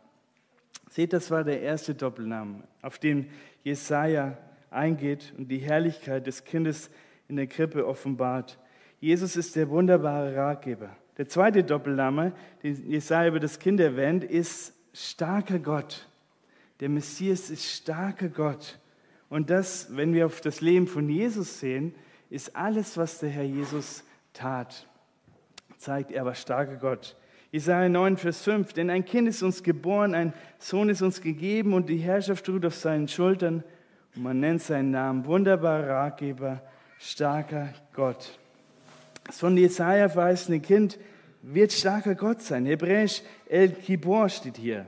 [0.90, 3.30] Seht, das war der erste Doppelname, auf den
[3.64, 4.36] Jesaja
[4.68, 6.90] eingeht und die Herrlichkeit des Kindes
[7.26, 8.58] in der Krippe offenbart.
[9.00, 10.94] Jesus ist der wunderbare Ratgeber.
[11.16, 16.06] Der zweite Doppelname, den Jesaja über das Kind erwähnt, ist starker Gott.
[16.80, 18.78] Der Messias ist starker Gott.
[19.28, 21.94] Und das, wenn wir auf das Leben von Jesus sehen,
[22.30, 24.86] ist alles, was der Herr Jesus tat.
[25.76, 27.16] Zeigt, er war starker Gott.
[27.52, 28.72] Jesaja 9, Vers 5.
[28.72, 32.64] Denn ein Kind ist uns geboren, ein Sohn ist uns gegeben und die Herrschaft ruht
[32.64, 33.62] auf seinen Schultern.
[34.16, 36.62] Und man nennt seinen Namen wunderbarer Ratgeber,
[36.98, 38.38] starker Gott.
[39.24, 40.98] Das von Jesaja verheißene Kind
[41.42, 42.66] wird starker Gott sein.
[42.66, 44.86] Hebräisch El Kibor steht hier.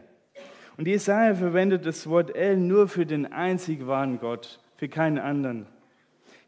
[0.76, 5.66] Und Jesaja verwendet das Wort El nur für den einzig wahren Gott, für keinen anderen.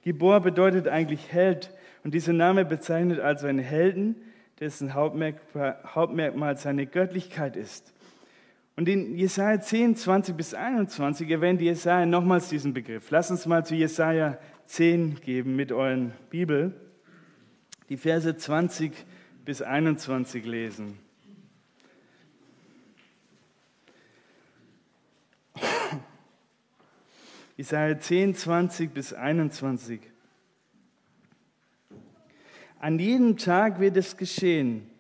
[0.02, 1.72] Gibor bedeutet eigentlich Held
[2.04, 4.16] und dieser Name bezeichnet also einen Helden,
[4.60, 7.92] dessen Hauptmerkmal, Hauptmerkmal seine Göttlichkeit ist.
[8.76, 13.10] Und in Jesaja 10, 20 bis 21 erwähnt Jesaja nochmals diesen Begriff.
[13.10, 16.74] Lass uns mal zu Jesaja 10 geben mit euren Bibel.
[17.88, 18.92] Die Verse 20
[19.44, 20.98] bis 21 lesen.
[27.56, 30.00] Jesaja 10, 20 bis 21.
[32.80, 34.90] An jedem Tag wird es geschehen.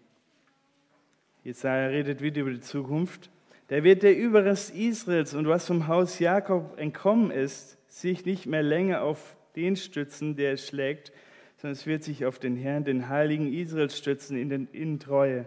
[1.42, 3.28] Jesaja redet wieder über die Zukunft.
[3.68, 8.62] Da wird der Überrest Israels und was vom Haus Jakob entkommen ist, sich nicht mehr
[8.62, 11.12] länger auf den stützen, der es schlägt,
[11.56, 15.44] sondern es wird sich auf den Herrn, den Heiligen Israels stützen in, den, in Treue.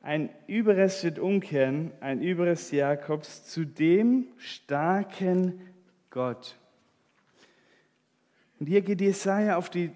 [0.00, 5.60] Ein Überrest wird umkehren, ein Überrest Jakobs zu dem starken
[6.16, 6.56] Gott.
[8.58, 9.90] Und hier geht Jesaja auf die,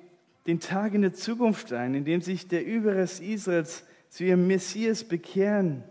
[0.46, 5.02] den Tag in der Zukunft ein, in dem sich der Überrest Israels zu ihrem Messias
[5.02, 5.82] bekehren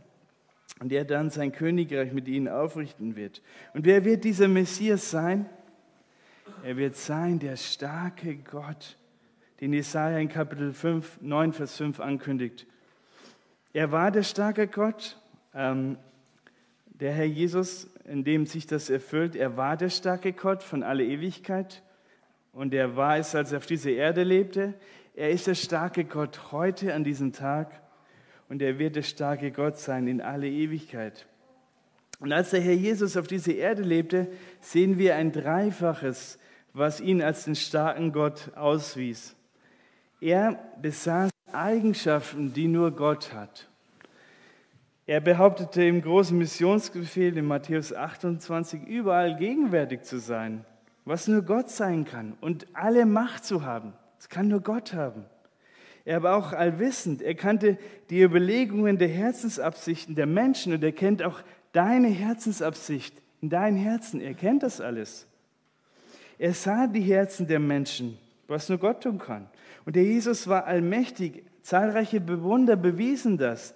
[0.79, 3.41] und er dann sein Königreich mit ihnen aufrichten wird.
[3.73, 5.47] Und wer wird dieser Messias sein?
[6.63, 8.97] Er wird sein der starke Gott,
[9.61, 12.67] den Jesaja in Kapitel 5, 9, Vers 5 ankündigt.
[13.73, 15.19] Er war der starke Gott,
[15.55, 15.97] ähm,
[16.85, 21.03] der Herr Jesus, in dem sich das erfüllt, er war der starke Gott von aller
[21.03, 21.83] Ewigkeit
[22.51, 24.73] und er war es, als er auf dieser Erde lebte.
[25.15, 27.81] Er ist der starke Gott heute an diesem Tag
[28.47, 31.27] und er wird der starke Gott sein in alle Ewigkeit.
[32.19, 34.27] Und als der Herr Jesus auf dieser Erde lebte,
[34.59, 36.39] sehen wir ein Dreifaches,
[36.73, 39.35] was ihn als den starken Gott auswies.
[40.19, 43.69] Er besaß Eigenschaften, die nur Gott hat.
[45.09, 50.63] Er behauptete im großen Missionsbefehl in Matthäus 28 überall gegenwärtig zu sein,
[51.03, 53.93] was nur Gott sein kann und alle Macht zu haben.
[54.17, 55.25] Das kann nur Gott haben.
[56.05, 57.23] Er war auch allwissend.
[57.23, 57.79] Er kannte
[58.11, 61.41] die Überlegungen der Herzensabsichten der Menschen und er kennt auch
[61.71, 64.21] deine Herzensabsicht in deinem Herzen.
[64.21, 65.25] Er kennt das alles.
[66.37, 69.49] Er sah die Herzen der Menschen, was nur Gott tun kann.
[69.85, 71.45] Und der Jesus war allmächtig.
[71.63, 73.73] Zahlreiche Bewunder bewiesen das.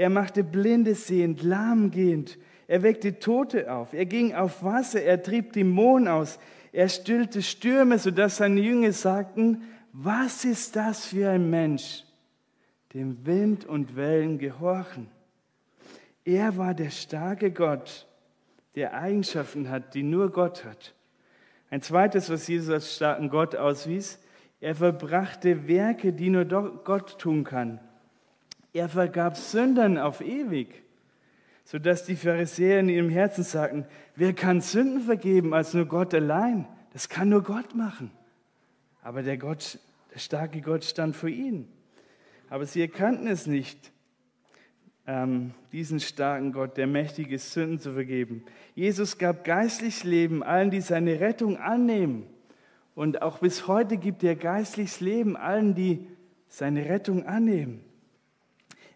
[0.00, 2.38] Er machte Blinde sehend, lahm gehend.
[2.66, 3.92] Er weckte Tote auf.
[3.92, 5.02] Er ging auf Wasser.
[5.02, 6.38] Er trieb Dämonen aus.
[6.72, 9.60] Er stillte Stürme, sodass seine Jünger sagten,
[9.92, 12.04] was ist das für ein Mensch,
[12.94, 15.08] dem Wind und Wellen gehorchen?
[16.24, 18.06] Er war der starke Gott,
[18.76, 20.94] der Eigenschaften hat, die nur Gott hat.
[21.68, 24.18] Ein zweites, was Jesus als starken Gott auswies,
[24.62, 27.80] er verbrachte Werke, die nur Gott tun kann.
[28.72, 30.82] Er vergab Sündern auf ewig,
[31.64, 36.66] sodass die Pharisäer in ihrem Herzen sagten, wer kann Sünden vergeben als nur Gott allein?
[36.92, 38.10] Das kann nur Gott machen.
[39.02, 39.78] Aber der, Gott,
[40.12, 41.68] der starke Gott stand vor ihnen.
[42.48, 43.92] Aber sie erkannten es nicht,
[45.06, 48.44] ähm, diesen starken Gott, der mächtig ist, Sünden zu vergeben.
[48.74, 52.26] Jesus gab geistliches Leben allen, die seine Rettung annehmen.
[52.94, 56.06] Und auch bis heute gibt er geistliches Leben allen, die
[56.48, 57.84] seine Rettung annehmen.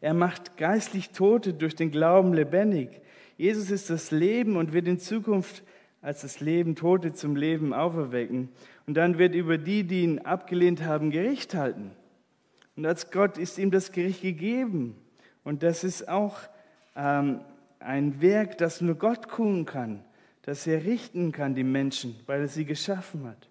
[0.04, 2.90] Er macht geistlich Tote durch den Glauben lebendig.
[3.38, 5.62] Jesus ist das Leben und wird in Zukunft
[6.02, 8.50] als das Leben Tote zum Leben auferwecken.
[8.86, 11.92] Und dann wird über die, die ihn abgelehnt haben, Gericht halten.
[12.76, 14.94] Und als Gott ist ihm das Gericht gegeben.
[15.42, 16.36] Und das ist auch
[16.96, 17.40] ähm,
[17.80, 20.04] ein Werk, das nur Gott tun kann,
[20.42, 23.48] dass er richten kann, die Menschen, weil er sie geschaffen hat.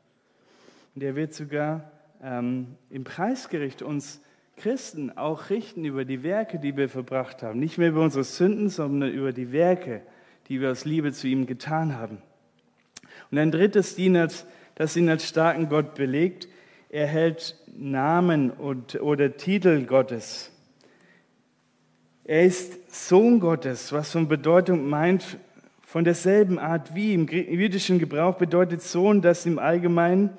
[0.93, 4.21] Und er wird sogar ähm, im Preisgericht uns
[4.57, 7.59] Christen auch richten über die Werke, die wir verbracht haben.
[7.59, 10.01] Nicht mehr über unsere Sünden, sondern über die Werke,
[10.47, 12.21] die wir aus Liebe zu ihm getan haben.
[13.31, 16.47] Und ein drittes Dieners, das ihn als starken Gott belegt,
[16.89, 20.51] er hält Namen und, oder Titel Gottes.
[22.23, 25.37] Er ist Sohn Gottes, was von Bedeutung meint,
[25.81, 30.29] von derselben Art wie im jüdischen Gebrauch bedeutet Sohn, dass im Allgemeinen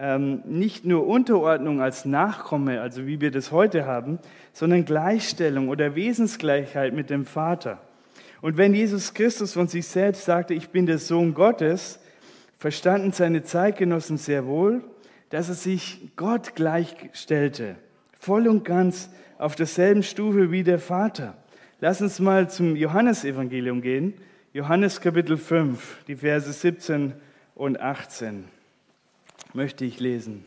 [0.00, 4.18] ähm, nicht nur Unterordnung als Nachkomme, also wie wir das heute haben,
[4.54, 7.78] sondern Gleichstellung oder Wesensgleichheit mit dem Vater.
[8.40, 12.00] Und wenn Jesus Christus von sich selbst sagte, ich bin der Sohn Gottes,
[12.58, 14.82] verstanden seine Zeitgenossen sehr wohl,
[15.28, 17.76] dass er sich Gott gleichstellte,
[18.18, 21.36] voll und ganz auf derselben Stufe wie der Vater.
[21.80, 24.14] Lass uns mal zum Johannesevangelium gehen.
[24.54, 27.12] Johannes Kapitel 5, die Verse 17
[27.54, 28.44] und 18
[29.52, 30.44] möchte ich lesen.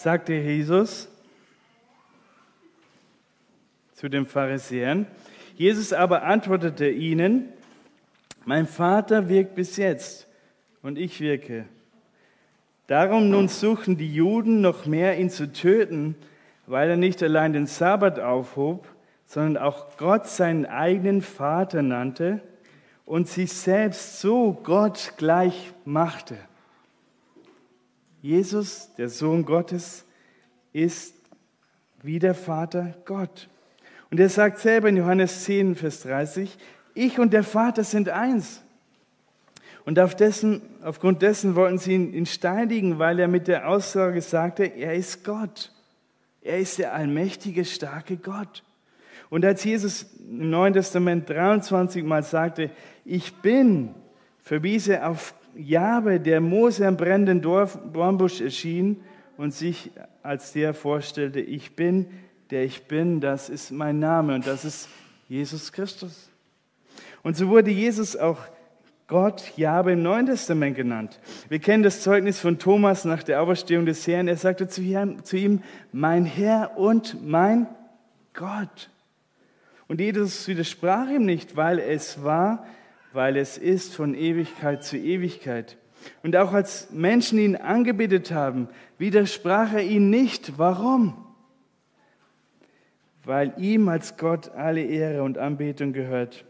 [0.00, 1.08] sagte Jesus
[3.92, 5.06] zu den Pharisäern.
[5.56, 7.52] Jesus aber antwortete ihnen,
[8.46, 10.26] mein Vater wirkt bis jetzt
[10.80, 11.66] und ich wirke.
[12.90, 16.16] Darum nun suchen die Juden noch mehr, ihn zu töten,
[16.66, 18.88] weil er nicht allein den Sabbat aufhob,
[19.26, 22.40] sondern auch Gott seinen eigenen Vater nannte
[23.06, 26.36] und sich selbst so Gott gleich machte.
[28.22, 30.04] Jesus, der Sohn Gottes,
[30.72, 31.14] ist
[32.02, 33.48] wie der Vater Gott.
[34.10, 36.58] Und er sagt selber in Johannes 10, Vers 30,
[36.94, 38.64] ich und der Vater sind eins.
[39.84, 44.64] Und auf dessen, aufgrund dessen wollten sie ihn steinigen, weil er mit der Aussage sagte,
[44.64, 45.72] er ist Gott.
[46.42, 48.62] Er ist der allmächtige, starke Gott.
[49.30, 52.70] Und als Jesus im Neuen Testament 23 Mal sagte,
[53.04, 53.94] ich bin,
[54.42, 59.02] verwies er auf Jabe, der Mose am brennenden Dornbusch erschien
[59.36, 59.90] und sich
[60.22, 62.06] als der vorstellte, ich bin,
[62.50, 64.88] der ich bin, das ist mein Name und das ist
[65.28, 66.28] Jesus Christus.
[67.22, 68.38] Und so wurde Jesus auch
[69.10, 71.18] Gott Jabe im Neuen Testament genannt.
[71.48, 74.28] Wir kennen das Zeugnis von Thomas nach der Auferstehung des Herrn.
[74.28, 77.66] Er sagte zu ihm, mein Herr und mein
[78.34, 78.88] Gott.
[79.88, 82.64] Und Jesus widersprach ihm nicht, weil es war,
[83.12, 85.76] weil es ist von Ewigkeit zu Ewigkeit.
[86.22, 90.56] Und auch als Menschen ihn angebetet haben, widersprach er ihnen nicht.
[90.56, 91.16] Warum?
[93.24, 96.44] Weil ihm als Gott alle Ehre und Anbetung gehört.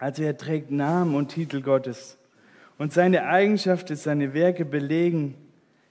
[0.00, 2.16] Also er trägt Namen und Titel Gottes.
[2.78, 5.34] Und seine Eigenschaften, seine Werke belegen,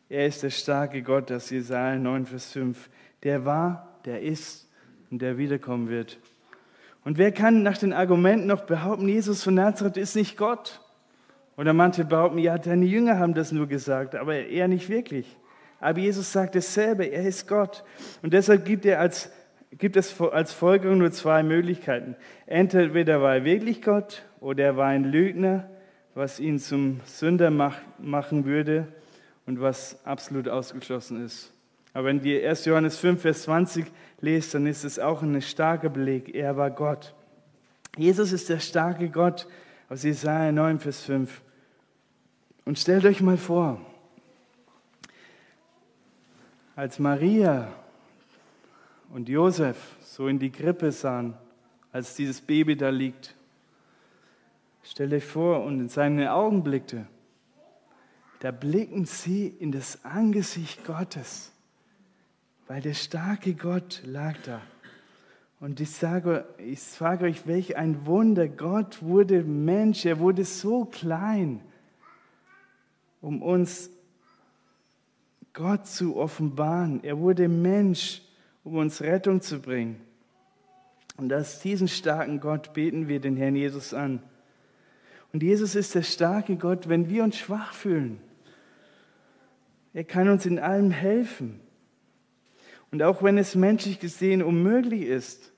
[0.10, 2.90] er ist der starke Gott, das Jesaja 9, Vers 5.
[3.22, 4.68] Der war, der ist
[5.12, 6.18] und der wiederkommen wird.
[7.06, 10.82] Und wer kann nach den Argumenten noch behaupten, Jesus von Nazareth ist nicht Gott?
[11.56, 15.38] Oder manche behaupten, ja, deine Jünger haben das nur gesagt, aber er nicht wirklich.
[15.80, 17.84] Aber Jesus sagt dasselbe, er ist Gott.
[18.24, 19.32] Und deshalb gibt, er als,
[19.78, 22.16] gibt es als Folgerung nur zwei Möglichkeiten.
[22.46, 25.70] Entweder war er wirklich Gott oder er war ein Lügner,
[26.16, 28.88] was ihn zum Sünder machen würde
[29.46, 31.54] und was absolut ausgeschlossen ist.
[31.94, 32.66] Aber wenn die 1.
[32.66, 33.86] Johannes 5, Vers 20
[34.22, 36.36] lest, dann ist es auch ein starker Beleg.
[36.36, 37.14] Er war Gott.
[37.98, 39.48] Jesus ist der starke Gott
[39.90, 41.42] aus Jesaja 9, Vers 5.
[42.66, 43.82] Und stellt euch mal vor,
[46.76, 47.74] als Maria
[49.10, 51.34] und Josef so in die Krippe sahen,
[51.92, 53.36] als dieses Baby da liegt.
[54.84, 57.08] Stell dir vor und in seine Augen blickte.
[58.40, 61.52] Da blicken sie in das Angesicht Gottes,
[62.68, 64.62] weil der starke Gott lag da.
[65.60, 68.48] Und ich sage, ich frage euch, welch ein Wunder.
[68.48, 71.60] Gott wurde Mensch, er wurde so klein,
[73.20, 73.90] um uns
[75.52, 77.04] Gott zu offenbaren.
[77.04, 78.22] Er wurde Mensch,
[78.64, 80.02] um uns Rettung zu bringen.
[81.18, 84.22] Und aus diesem starken Gott beten wir den Herrn Jesus an.
[85.34, 88.22] Und Jesus ist der starke Gott, wenn wir uns schwach fühlen.
[89.94, 91.60] Er kann uns in allem helfen.
[92.92, 95.52] Und auch wenn es menschlich gesehen unmöglich ist,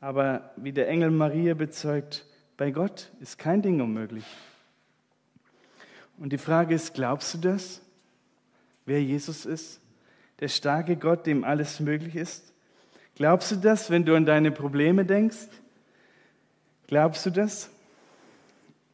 [0.00, 4.24] aber wie der Engel Maria bezeugt, bei Gott ist kein Ding unmöglich.
[6.18, 7.82] Und die Frage ist, glaubst du das,
[8.84, 9.80] wer Jesus ist?
[10.40, 12.52] Der starke Gott, dem alles möglich ist?
[13.14, 15.48] Glaubst du das, wenn du an deine Probleme denkst?
[16.86, 17.70] Glaubst du das?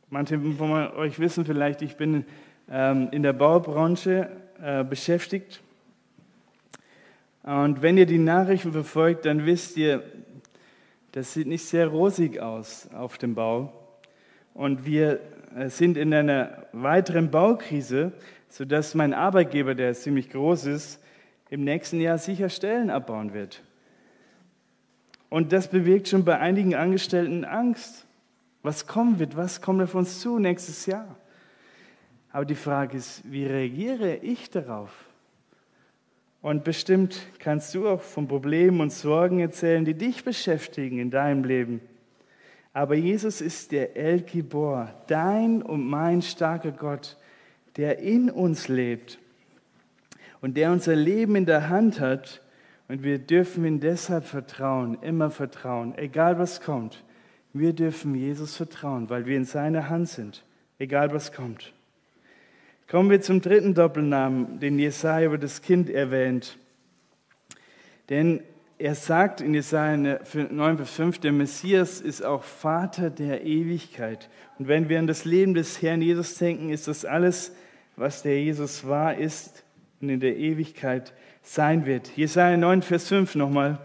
[0.08, 2.24] Manche von euch wissen vielleicht, ich bin
[2.70, 4.30] ähm, in der Baubranche
[4.62, 5.60] äh, beschäftigt
[7.42, 10.02] und wenn ihr die Nachrichten verfolgt, dann wisst ihr,
[11.10, 13.72] das sieht nicht sehr rosig aus auf dem Bau.
[14.54, 15.18] Und wir
[15.56, 18.12] äh, sind in einer weiteren Baukrise,
[18.48, 21.01] sodass mein Arbeitgeber, der ziemlich groß ist,
[21.52, 23.62] im nächsten Jahr sicher Stellen abbauen wird.
[25.28, 28.06] Und das bewirkt schon bei einigen Angestellten Angst.
[28.62, 31.14] Was kommen wird, was kommt auf uns zu nächstes Jahr?
[32.30, 35.04] Aber die Frage ist, wie reagiere ich darauf?
[36.40, 41.44] Und bestimmt kannst du auch von Problemen und Sorgen erzählen, die dich beschäftigen in deinem
[41.44, 41.82] Leben.
[42.72, 47.18] Aber Jesus ist der El Gibor, dein und mein starker Gott,
[47.76, 49.18] der in uns lebt
[50.42, 52.42] und der unser Leben in der Hand hat.
[52.88, 57.02] Und wir dürfen ihm deshalb vertrauen, immer vertrauen, egal was kommt.
[57.54, 60.44] Wir dürfen Jesus vertrauen, weil wir in seiner Hand sind,
[60.78, 61.72] egal was kommt.
[62.90, 66.58] Kommen wir zum dritten Doppelnamen, den Jesaja über das Kind erwähnt.
[68.10, 68.42] Denn
[68.78, 74.28] er sagt in Jesaja 9, Vers 5, der Messias ist auch Vater der Ewigkeit.
[74.58, 77.54] Und wenn wir an das Leben des Herrn Jesus denken, ist das alles,
[77.96, 79.62] was der Jesus war, ist
[80.02, 82.08] und in der Ewigkeit sein wird.
[82.16, 83.78] Jesaja 9, Vers 5 nochmal.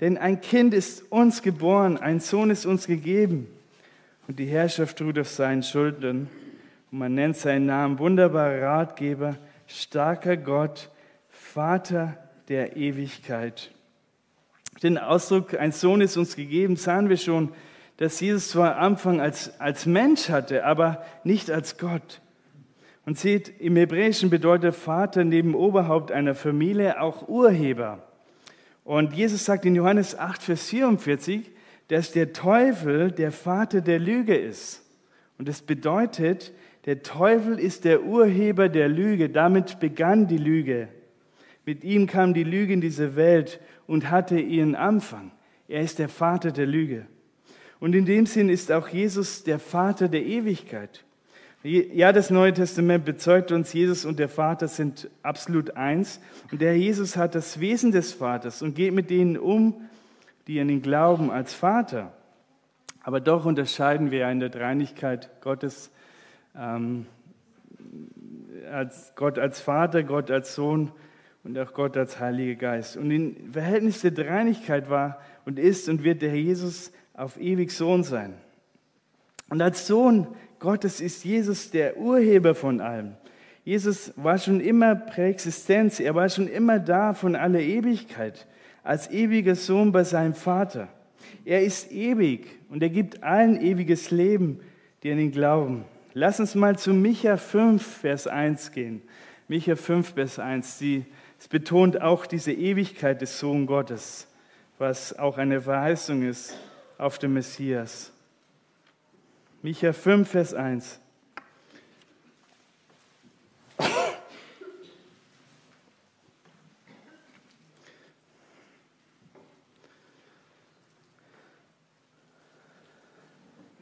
[0.00, 3.48] Denn ein Kind ist uns geboren, ein Sohn ist uns gegeben
[4.28, 6.28] und die Herrschaft ruht auf seinen Schultern.
[6.92, 10.90] Und man nennt seinen Namen wunderbarer Ratgeber, starker Gott,
[11.30, 12.16] Vater
[12.48, 13.70] der Ewigkeit.
[14.82, 17.52] Den Ausdruck, ein Sohn ist uns gegeben, sahen wir schon,
[17.96, 22.20] dass Jesus zwar Anfang als, als Mensch hatte, aber nicht als Gott.
[23.06, 28.02] Und seht, im Hebräischen bedeutet Vater neben Oberhaupt einer Familie auch Urheber.
[28.84, 31.50] Und Jesus sagt in Johannes 8, Vers 44,
[31.88, 34.82] dass der Teufel der Vater der Lüge ist.
[35.38, 36.52] Und das bedeutet,
[36.84, 39.28] der Teufel ist der Urheber der Lüge.
[39.28, 40.88] Damit begann die Lüge.
[41.64, 45.30] Mit ihm kam die Lüge in diese Welt und hatte ihren Anfang.
[45.68, 47.06] Er ist der Vater der Lüge.
[47.78, 51.05] Und in dem Sinn ist auch Jesus der Vater der Ewigkeit.
[51.62, 56.20] Ja, das Neue Testament bezeugt uns, Jesus und der Vater sind absolut eins.
[56.52, 59.74] Und der Jesus hat das Wesen des Vaters und geht mit denen um,
[60.46, 62.12] die an ihn glauben, als Vater.
[63.02, 65.90] Aber doch unterscheiden wir in der Dreinigkeit Gottes
[66.56, 67.06] ähm,
[68.70, 70.92] als Gott als Vater, Gott als Sohn
[71.44, 72.96] und auch Gott als Heiliger Geist.
[72.96, 78.02] Und im Verhältnis der Dreinigkeit war und ist und wird der Jesus auf ewig Sohn
[78.02, 78.34] sein.
[79.48, 80.26] Und als Sohn
[80.58, 83.14] Gottes ist Jesus der Urheber von allem.
[83.64, 88.46] Jesus war schon immer Präexistenz, er war schon immer da von aller Ewigkeit,
[88.82, 90.88] als ewiger Sohn bei seinem Vater.
[91.44, 94.60] Er ist ewig und er gibt allen ewiges Leben,
[95.02, 95.84] die an ihn glauben.
[96.14, 99.02] Lass uns mal zu Micha 5, Vers 1 gehen.
[99.48, 100.78] Micha 5, Vers 1.
[100.78, 101.04] Sie,
[101.38, 104.26] es betont auch diese Ewigkeit des Sohn Gottes,
[104.78, 106.56] was auch eine Verheißung ist
[106.98, 108.12] auf den Messias.
[109.66, 111.00] Micha 5, Vers 1.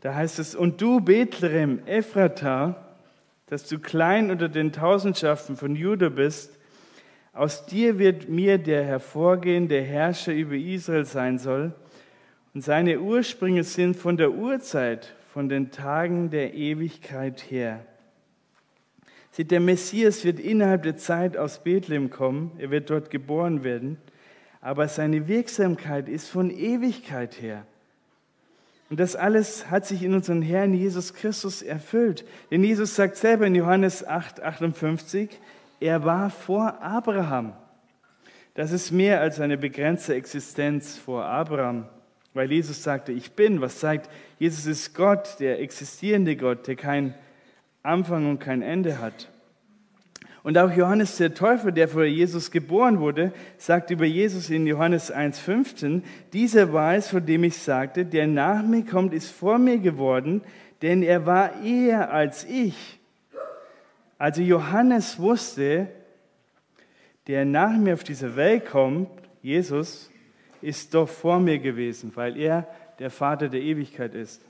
[0.00, 2.82] Da heißt es, und du Bethlehem, Ephrata,
[3.48, 6.58] dass du klein unter den Tausendschaften von Juda bist,
[7.34, 11.74] aus dir wird mir der hervorgehen, der Herrscher über Israel sein soll.
[12.54, 17.84] Und seine Ursprünge sind von der Urzeit, von den Tagen der Ewigkeit her.
[19.32, 23.98] Seht, der Messias wird innerhalb der Zeit aus Bethlehem kommen, er wird dort geboren werden,
[24.60, 27.66] aber seine Wirksamkeit ist von Ewigkeit her.
[28.90, 32.24] Und das alles hat sich in unserem Herrn Jesus Christus erfüllt.
[32.52, 35.30] Denn Jesus sagt selber in Johannes 8, 58,
[35.80, 37.54] er war vor Abraham.
[38.54, 41.88] Das ist mehr als eine begrenzte Existenz vor Abraham,
[42.34, 43.60] weil Jesus sagte, ich bin.
[43.60, 47.14] Was zeigt, Jesus ist Gott, der existierende Gott, der kein
[47.82, 49.30] Anfang und kein Ende hat.
[50.42, 55.10] Und auch Johannes der Täufer, der vor Jesus geboren wurde, sagt über Jesus in Johannes
[55.10, 56.02] 1,15,
[56.34, 60.42] dieser war es, von dem ich sagte, der nach mir kommt, ist vor mir geworden,
[60.82, 63.00] denn er war eher als ich.
[64.18, 65.88] Also Johannes wusste,
[67.26, 69.08] der nach mir auf diese Welt kommt,
[69.40, 70.10] Jesus,
[70.64, 72.66] ist doch vor mir gewesen, weil er
[72.98, 74.40] der Vater der Ewigkeit ist.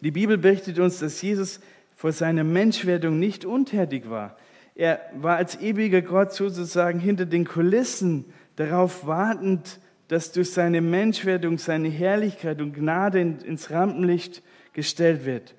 [0.00, 1.60] Die Bibel berichtet uns, dass Jesus
[1.94, 4.36] vor seiner Menschwerdung nicht untätig war.
[4.74, 8.24] Er war als ewiger Gott sozusagen hinter den Kulissen
[8.56, 15.54] darauf wartend, dass durch seine Menschwerdung seine Herrlichkeit und Gnade ins Rampenlicht gestellt wird.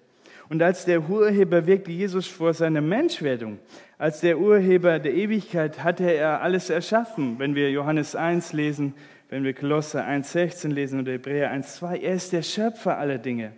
[0.50, 3.60] Und als der Urheber wirkte Jesus vor seiner Menschwerdung,
[3.98, 7.39] als der Urheber der Ewigkeit hatte er alles erschaffen.
[7.39, 8.93] Wenn wir Johannes 1 lesen,
[9.30, 13.54] wenn wir Kolosser 1,16 lesen oder Hebräer 1,2, er ist der Schöpfer aller Dinge.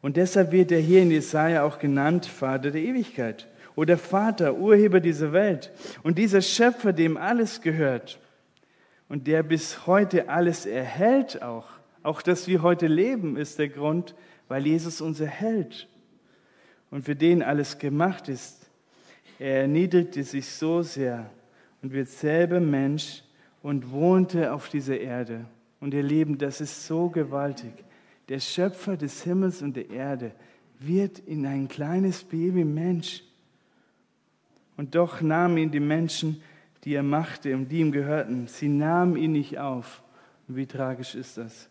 [0.00, 5.00] Und deshalb wird er hier in Jesaja auch genannt Vater der Ewigkeit oder Vater, Urheber
[5.00, 5.72] dieser Welt.
[6.02, 8.18] Und dieser Schöpfer, dem alles gehört
[9.08, 11.66] und der bis heute alles erhält auch,
[12.06, 14.14] auch dass wir heute leben, ist der Grund,
[14.48, 15.88] weil Jesus uns erhält
[16.90, 18.70] und für den alles gemacht ist.
[19.38, 21.30] Er erniedrigte sich so sehr
[21.82, 23.22] und wird selber Mensch
[23.62, 25.44] und wohnte auf dieser Erde.
[25.80, 27.72] Und ihr Leben, das ist so gewaltig
[28.28, 30.32] der Schöpfer des Himmels und der Erde,
[30.78, 33.22] wird in ein kleines Baby Mensch.
[34.76, 36.42] Und doch nahmen ihn die Menschen,
[36.84, 40.02] die er machte und die ihm gehörten, sie nahmen ihn nicht auf.
[40.48, 41.68] Wie tragisch ist das?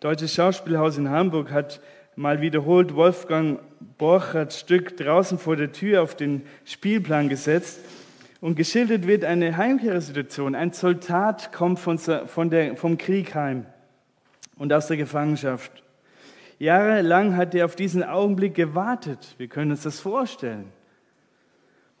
[0.00, 1.80] Deutsches Schauspielhaus in Hamburg hat
[2.16, 3.60] mal wiederholt Wolfgang
[3.96, 7.80] Borcherts Stück draußen vor der Tür auf den Spielplan gesetzt
[8.42, 10.54] und geschildert wird eine Heimkehrsituation.
[10.54, 13.64] Ein Soldat kommt von, von der, vom Krieg heim
[14.56, 15.82] und aus der Gefangenschaft.
[16.58, 19.34] Jahrelang hat er auf diesen Augenblick gewartet.
[19.38, 20.72] Wir können uns das vorstellen.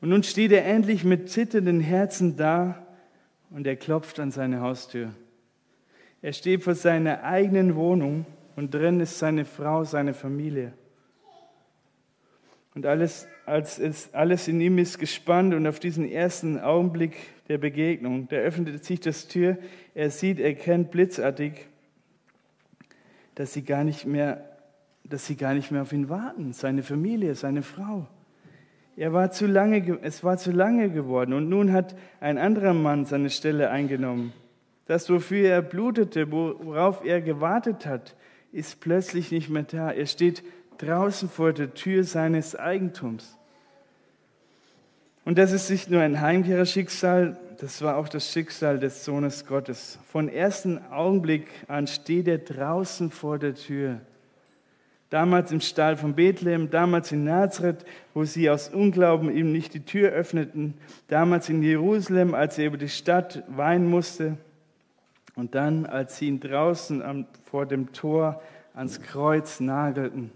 [0.02, 2.86] Und nun steht er endlich mit zitternden Herzen da
[3.50, 5.12] und er klopft an seine Haustür.
[6.26, 10.72] Er steht vor seiner eigenen Wohnung und drin ist seine Frau, seine Familie.
[12.74, 17.16] Und alles, als es, alles in ihm ist gespannt und auf diesen ersten Augenblick
[17.46, 19.56] der Begegnung, da öffnet sich das Tür,
[19.94, 21.68] er sieht, er kennt blitzartig,
[23.36, 24.50] dass sie gar nicht mehr,
[25.04, 28.08] dass sie gar nicht mehr auf ihn warten, seine Familie, seine Frau.
[28.96, 33.04] Er war zu lange, es war zu lange geworden und nun hat ein anderer Mann
[33.04, 34.32] seine Stelle eingenommen.
[34.86, 38.14] Das, wofür er blutete, worauf er gewartet hat,
[38.52, 39.90] ist plötzlich nicht mehr da.
[39.90, 40.42] Er steht
[40.78, 43.36] draußen vor der Tür seines Eigentums.
[45.24, 49.98] Und das ist nicht nur ein Heimkehrerschicksal, das war auch das Schicksal des Sohnes Gottes.
[50.12, 54.00] Von ersten Augenblick an steht er draußen vor der Tür.
[55.10, 59.84] Damals im Stall von Bethlehem, damals in Nazareth, wo sie aus Unglauben ihm nicht die
[59.84, 60.74] Tür öffneten,
[61.08, 64.36] damals in Jerusalem, als er über die Stadt weinen musste,
[65.36, 68.42] und dann, als sie ihn draußen vor dem Tor
[68.74, 70.32] ans Kreuz nagelten.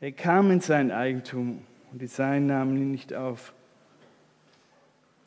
[0.00, 1.62] Er kam in sein Eigentum
[1.92, 3.52] und die Seinen nahmen ihn nicht auf.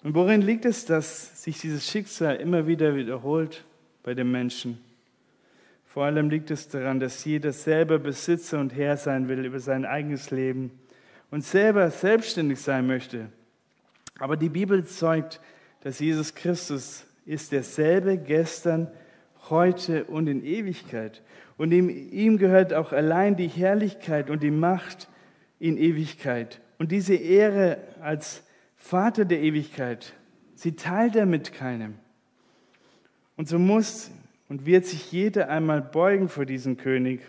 [0.04, 3.66] Und worin liegt es, dass sich dieses Schicksal immer wieder wiederholt
[4.04, 4.80] bei den Menschen?
[5.86, 9.86] Vor allem liegt es daran, dass jeder selber Besitzer und Herr sein will über sein
[9.86, 10.72] eigenes Leben
[11.32, 13.30] und selber selbstständig sein möchte.
[14.20, 15.42] Aber die Bibel zeugt,
[15.82, 18.88] dass Jesus Christus ist derselbe gestern,
[19.52, 21.22] heute und in Ewigkeit.
[21.58, 25.08] Und ihm, gehört auch allein die Herrlichkeit und die Macht
[25.60, 26.60] in Ewigkeit.
[26.80, 28.44] Und diese Ehre als
[28.76, 30.14] Vater der Ewigkeit,
[30.56, 31.96] sie teilt er mit keinem.
[33.38, 34.10] Und so muss
[34.48, 37.22] und wird sich jeder einmal beugen vor diesem König.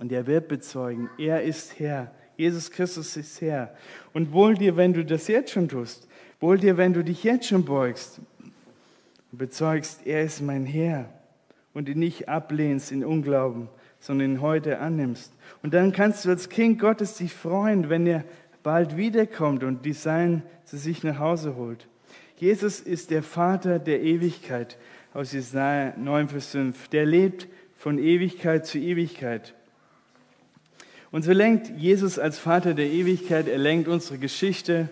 [0.00, 2.10] Und er wird bezeugen, er ist Herr.
[2.36, 3.74] Jesus Christus ist Herr.
[4.12, 6.08] Und wohl dir, wenn du das jetzt schon tust,
[6.40, 8.20] wohl dir, wenn du dich jetzt schon beugst
[9.32, 11.08] und bezeugst, er ist mein Herr
[11.74, 13.68] und ihn nicht ablehnst in Unglauben,
[14.00, 15.32] sondern ihn heute annimmst.
[15.62, 18.24] Und dann kannst du als Kind Gottes dich freuen, wenn er
[18.62, 21.88] bald wiederkommt und die Seinen zu sich nach Hause holt.
[22.36, 24.76] Jesus ist der Vater der Ewigkeit
[25.14, 26.88] aus Jesaja 9, Vers 5.
[26.88, 29.54] Der lebt von Ewigkeit zu Ewigkeit.
[31.10, 34.88] Und so lenkt Jesus als Vater der Ewigkeit, er lenkt unsere Geschichte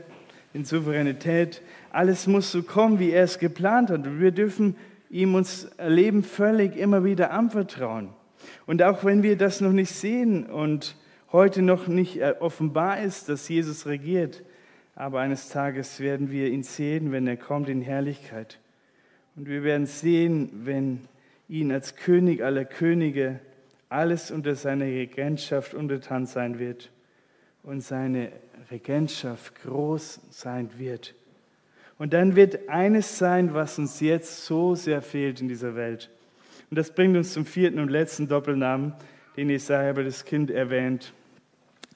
[0.54, 1.60] in Souveränität.
[1.96, 4.06] Alles muss so kommen, wie er es geplant hat.
[4.06, 4.76] Und wir dürfen
[5.08, 8.10] ihm uns Leben völlig immer wieder anvertrauen.
[8.66, 10.94] Und auch wenn wir das noch nicht sehen und
[11.32, 14.44] heute noch nicht äh, offenbar ist, dass Jesus regiert,
[14.94, 18.58] aber eines Tages werden wir ihn sehen, wenn er kommt in Herrlichkeit.
[19.34, 21.00] Und wir werden sehen, wenn
[21.48, 23.40] ihn als König aller Könige
[23.88, 26.90] alles unter seiner Regentschaft untertan sein wird
[27.62, 28.32] und seine
[28.70, 31.14] Regentschaft groß sein wird.
[31.98, 36.10] Und dann wird eines sein, was uns jetzt so sehr fehlt in dieser Welt.
[36.70, 38.92] Und das bringt uns zum vierten und letzten Doppelnamen,
[39.36, 41.12] den Jesaja über das Kind erwähnt,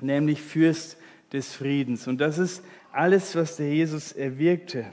[0.01, 0.97] nämlich Fürst
[1.33, 2.07] des Friedens.
[2.07, 4.87] Und das ist alles, was der Jesus erwirkte.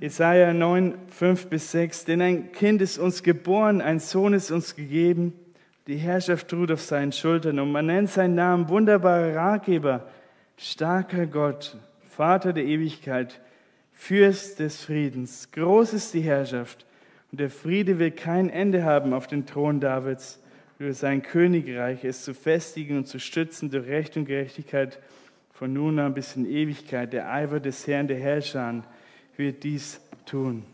[0.00, 2.04] Jesaja 9, 5 bis 6.
[2.04, 5.32] Denn ein Kind ist uns geboren, ein Sohn ist uns gegeben
[5.86, 10.08] die Herrschaft ruht auf seinen Schultern und man nennt seinen Namen wunderbarer Ratgeber,
[10.56, 11.76] starker Gott,
[12.08, 13.40] Vater der Ewigkeit,
[13.96, 15.50] Fürst des Friedens.
[15.50, 16.86] Groß ist die Herrschaft
[17.32, 20.38] und der Friede will kein Ende haben auf den Thron Davids,
[20.78, 25.00] über sein Königreich, es zu festigen und zu stützen durch Recht und Gerechtigkeit
[25.52, 27.14] von nun an bis in Ewigkeit.
[27.14, 28.84] Der Eifer des Herrn der Herrscher
[29.38, 30.64] wird dies tun.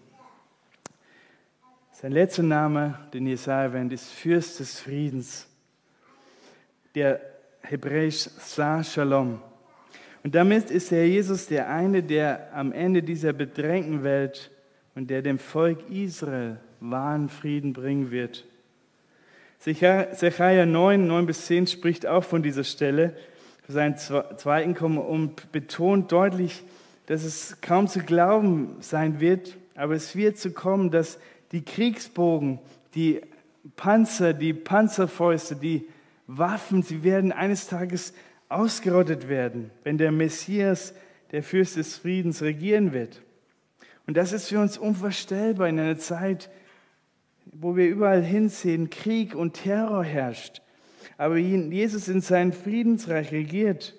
[1.92, 5.46] Sein letzter Name, den Jesaja erwähnt, ist Fürst des Friedens.
[6.96, 7.20] Der
[7.62, 9.40] hebräisch Sa Shalom.
[10.24, 14.50] Und damit ist der Jesus der eine, der am Ende dieser bedrängten Welt
[14.94, 18.44] und der dem Volk Israel wahren Frieden bringen wird.
[19.58, 23.14] Zechariah 9, 9 bis 10 spricht auch von dieser Stelle
[23.64, 26.64] für seinen zweiten Kommen und betont deutlich,
[27.06, 31.18] dass es kaum zu glauben sein wird, aber es wird zu kommen, dass
[31.52, 32.58] die Kriegsbogen,
[32.94, 33.20] die
[33.76, 35.86] Panzer, die Panzerfäuste, die
[36.26, 38.14] Waffen, sie werden eines Tages
[38.52, 40.94] ausgerottet werden, wenn der Messias,
[41.30, 43.22] der Fürst des Friedens, regieren wird.
[44.06, 46.50] Und das ist für uns unvorstellbar in einer Zeit,
[47.46, 50.62] wo wir überall hinsehen, Krieg und Terror herrscht.
[51.18, 53.94] Aber Jesus in seinem Friedensreich regiert,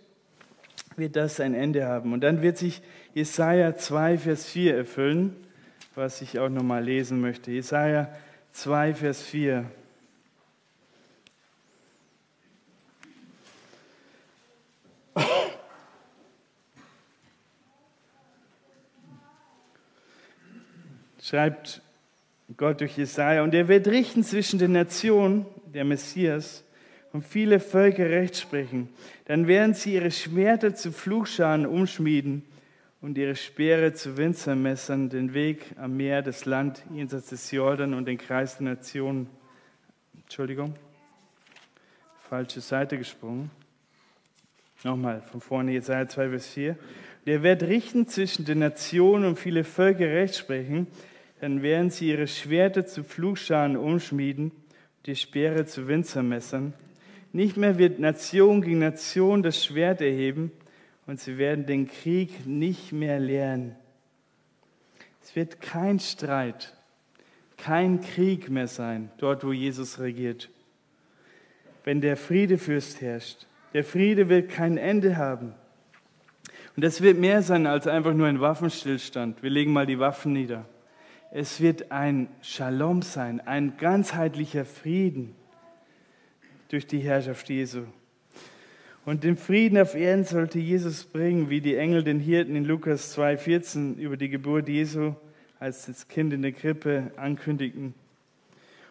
[0.96, 2.14] wird das ein Ende haben.
[2.14, 2.82] Und dann wird sich
[3.14, 5.36] Jesaja 2, Vers 4 erfüllen
[5.96, 7.52] was ich auch nochmal lesen möchte.
[7.52, 8.10] Jesaja
[8.52, 9.66] 2, Vers 4.
[21.34, 21.82] Schreibt
[22.58, 26.64] Gott durch Jesaja, und er wird richten zwischen den Nationen, der Messias,
[27.12, 28.90] und viele Völker Recht sprechen.
[29.26, 32.44] Dann werden sie ihre Schwerter zu Flugscharen umschmieden
[33.02, 38.06] und ihre Speere zu Winzermessern den Weg am Meer, das Land jenseits des Jordan und
[38.06, 39.28] den Kreis der Nationen.
[40.22, 40.76] Entschuldigung,
[42.30, 43.50] falsche Seite gesprungen.
[44.84, 46.78] Nochmal von vorne, Jesaja 2, Vers 4.
[47.26, 50.86] Der wird richten zwischen den Nationen und viele Völker Recht sprechen.
[51.44, 54.54] Dann werden sie ihre Schwerter zu Pflugscharen umschmieden,
[55.06, 56.74] die Speere zu Winzermessern.
[57.34, 60.54] Nicht mehr wird Nation gegen Nation das Schwert erheben,
[61.06, 63.76] und sie werden den Krieg nicht mehr lernen.
[65.22, 66.78] Es wird kein Streit,
[67.58, 70.50] kein Krieg mehr sein, dort wo Jesus regiert.
[71.84, 75.54] Wenn der Friedefürst herrscht, der Friede wird kein Ende haben.
[76.78, 79.44] Und es wird mehr sein als einfach nur ein Waffenstillstand.
[79.44, 80.70] Wir legen mal die Waffen nieder.
[81.36, 85.34] Es wird ein Shalom sein, ein ganzheitlicher Frieden
[86.70, 87.86] durch die Herrschaft Jesu.
[89.04, 93.18] Und den Frieden auf Erden sollte Jesus bringen, wie die Engel den Hirten in Lukas
[93.18, 95.16] 2,14 über die Geburt Jesu
[95.60, 97.96] als das Kind in der Krippe ankündigten.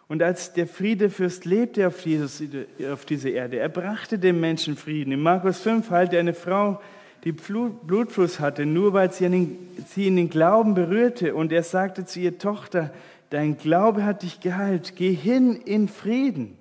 [0.09, 2.43] Und als der Friedefürst lebte auf, Jesus,
[2.91, 5.13] auf dieser Erde, er brachte dem Menschen Frieden.
[5.13, 6.81] In Markus 5 heilte eine Frau,
[7.23, 9.57] die Blutfluss hatte, nur weil sie, den,
[9.87, 11.35] sie in den Glauben berührte.
[11.35, 12.93] Und er sagte zu ihr, Tochter,
[13.29, 16.57] dein Glaube hat dich geheilt, geh hin in Frieden.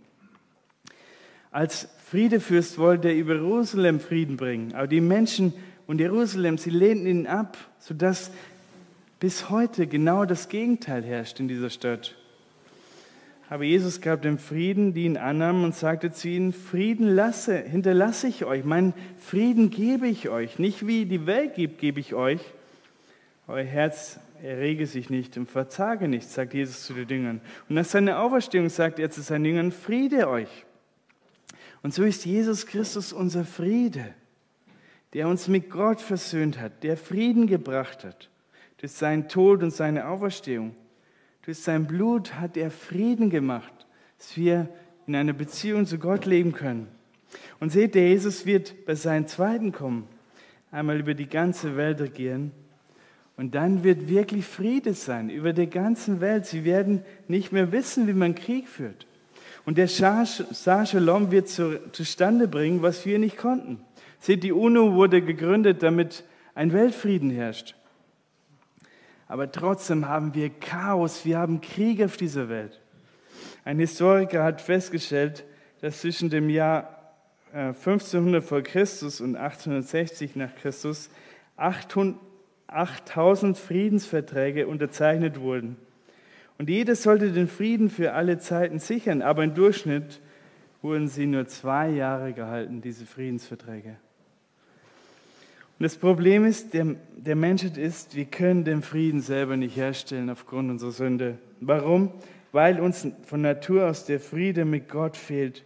[1.50, 4.74] Als Friedefürst wollte er über Jerusalem Frieden bringen.
[4.74, 5.52] Aber die Menschen
[5.86, 8.30] und Jerusalem, sie lehnten ihn ab, sodass
[9.18, 12.16] bis heute genau das Gegenteil herrscht in dieser Stadt.
[13.52, 18.26] Aber Jesus gab dem Frieden, die ihn annahmen, und sagte zu ihnen, Frieden lasse, hinterlasse
[18.26, 20.58] ich euch, meinen Frieden gebe ich euch.
[20.58, 22.40] Nicht wie die Welt gibt, gebe ich euch.
[23.46, 27.40] Euer Herz errege sich nicht und verzage nicht, sagt Jesus zu den Jüngern.
[27.68, 30.64] Und nach seiner Auferstehung sagt er zu seinen Jüngern, Friede euch.
[31.82, 34.14] Und so ist Jesus Christus unser Friede,
[35.12, 38.30] der uns mit Gott versöhnt hat, der Frieden gebracht hat
[38.78, 40.74] durch seinen Tod und seine Auferstehung.
[41.44, 43.72] Durch sein Blut hat er Frieden gemacht,
[44.18, 44.68] dass wir
[45.06, 46.86] in einer Beziehung zu Gott leben können.
[47.58, 50.06] Und seht, der Jesus wird bei seinem zweiten Kommen
[50.70, 52.52] einmal über die ganze Welt regieren.
[53.36, 56.46] Und dann wird wirklich Friede sein über der ganzen Welt.
[56.46, 59.06] Sie werden nicht mehr wissen, wie man Krieg führt.
[59.64, 63.80] Und der Shah Shalom wird zu, zustande bringen, was wir nicht konnten.
[64.20, 66.24] Seht, die UNO wurde gegründet, damit
[66.54, 67.74] ein Weltfrieden herrscht.
[69.32, 72.78] Aber trotzdem haben wir Chaos, wir haben Krieg auf dieser Welt.
[73.64, 75.46] Ein Historiker hat festgestellt,
[75.80, 77.14] dass zwischen dem Jahr
[77.54, 81.08] 1500 äh, vor Christus und 860 nach Christus
[81.56, 85.78] 8000 Friedensverträge unterzeichnet wurden.
[86.58, 90.20] Und jeder sollte den Frieden für alle Zeiten sichern, aber im Durchschnitt
[90.82, 93.96] wurden sie nur zwei Jahre gehalten, diese Friedensverträge.
[95.82, 100.30] Und das Problem ist, der, der Menschheit ist, wir können den Frieden selber nicht herstellen
[100.30, 101.38] aufgrund unserer Sünde.
[101.60, 102.12] Warum?
[102.52, 105.64] Weil uns von Natur aus der Friede mit Gott fehlt.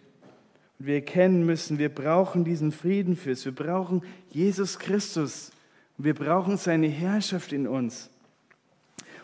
[0.79, 3.45] Und wir erkennen müssen, wir brauchen diesen Frieden fürs.
[3.45, 5.51] Wir brauchen Jesus Christus.
[5.99, 8.09] Wir brauchen seine Herrschaft in uns.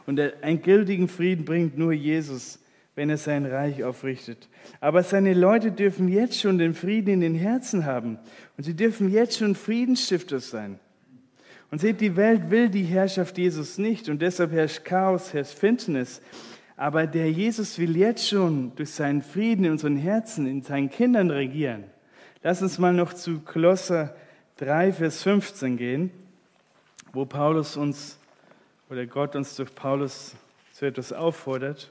[0.04, 2.58] Und einen gültigen Frieden bringt nur Jesus,
[2.94, 4.48] wenn er sein Reich aufrichtet.
[4.80, 8.18] Aber seine Leute dürfen jetzt schon den Frieden in den Herzen haben.
[8.56, 10.78] Und sie dürfen jetzt schon Friedensstifter sein.
[11.70, 14.10] Und seht, die Welt will die Herrschaft Jesus nicht.
[14.10, 16.20] Und deshalb herrscht Chaos, herrscht Finsternis.
[16.76, 21.30] Aber der Jesus will jetzt schon durch seinen Frieden in unseren Herzen, in seinen Kindern
[21.30, 21.84] regieren.
[22.42, 24.14] Lass uns mal noch zu Kolosser
[24.56, 26.10] 3, Vers 15 gehen,
[27.12, 28.18] wo Paulus uns
[28.90, 30.34] oder Gott uns durch Paulus
[30.72, 31.90] zu etwas auffordert.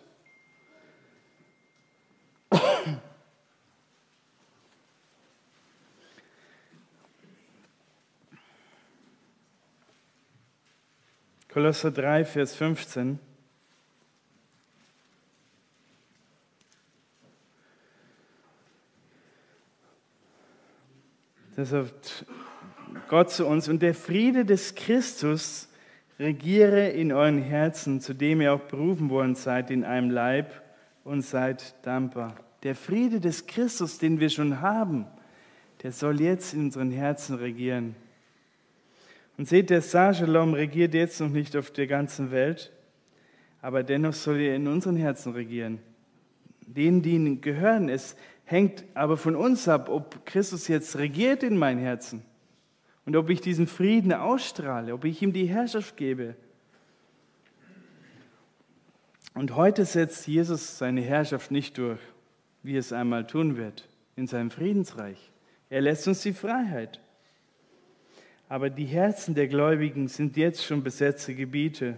[11.54, 13.20] Kolosser 3, Vers 15.
[21.58, 22.26] Da sagt
[23.10, 25.68] Gott zu uns, und der Friede des Christus
[26.20, 30.64] regiere in euren Herzen, zu dem ihr auch berufen worden seid in einem Leib
[31.04, 32.36] und seid dankbar.
[32.64, 35.06] Der Friede des Christus, den wir schon haben,
[35.84, 37.98] der soll jetzt in unseren Herzen regieren.
[39.38, 42.72] Und seht, der Shalom regiert jetzt noch nicht auf der ganzen Welt,
[43.62, 45.80] aber dennoch soll er in unseren Herzen regieren.
[46.66, 48.16] Denen, die ihnen gehören, es
[48.46, 52.24] hängt aber von uns ab, ob Christus jetzt regiert in mein Herzen
[53.06, 56.36] und ob ich diesen Frieden ausstrahle, ob ich ihm die Herrschaft gebe.
[59.34, 62.00] Und heute setzt Jesus seine Herrschaft nicht durch,
[62.64, 65.32] wie es einmal tun wird, in seinem Friedensreich.
[65.70, 67.00] Er lässt uns die Freiheit.
[68.52, 71.96] Aber die Herzen der Gläubigen sind jetzt schon besetzte Gebiete.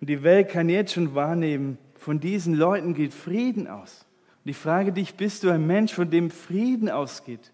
[0.00, 4.06] Und die Welt kann jetzt schon wahrnehmen, von diesen Leuten geht Frieden aus.
[4.44, 7.52] Und ich frage dich, bist du ein Mensch, von dem Frieden ausgeht?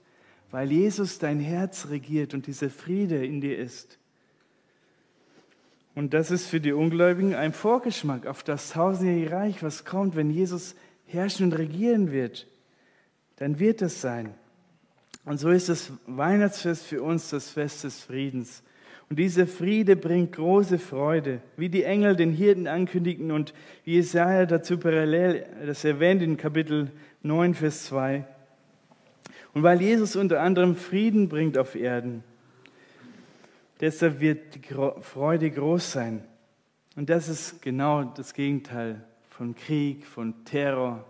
[0.51, 3.99] weil Jesus dein Herz regiert und dieser Friede in dir ist.
[5.95, 10.30] Und das ist für die Ungläubigen ein Vorgeschmack auf das tausendjährige Reich, was kommt, wenn
[10.30, 10.74] Jesus
[11.05, 12.47] herrschen und regieren wird.
[13.37, 14.34] Dann wird es sein.
[15.27, 18.62] Und so ist das Weihnachtsfest für uns das Fest des Friedens.
[19.11, 23.53] Und dieser Friede bringt große Freude, wie die Engel den Hirten ankündigten und
[23.85, 28.24] wie Jesaja dazu parallel das erwähnt in Kapitel 9, Vers 2.
[29.53, 32.22] Und weil Jesus unter anderem Frieden bringt auf Erden,
[33.81, 36.22] deshalb wird die Freude groß sein.
[36.95, 41.05] Und das ist genau das Gegenteil von Krieg, von Terror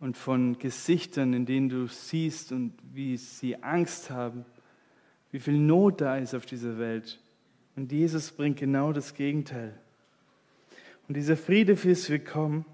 [0.00, 4.44] und von Gesichtern, in denen du siehst und wie sie Angst haben,
[5.30, 7.20] wie viel Not da ist auf dieser Welt.
[7.76, 9.74] Und Jesus bringt genau das Gegenteil.
[11.06, 12.64] Und dieser Friede fürs Willkommen,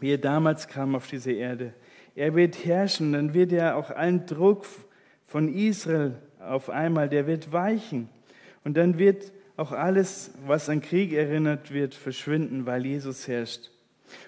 [0.00, 1.74] wie er damals kam auf diese Erde,
[2.14, 4.66] er wird herrschen, dann wird er auch allen Druck
[5.26, 8.08] von Israel auf einmal, der wird weichen.
[8.64, 13.70] Und dann wird auch alles, was an Krieg erinnert wird, verschwinden, weil Jesus herrscht.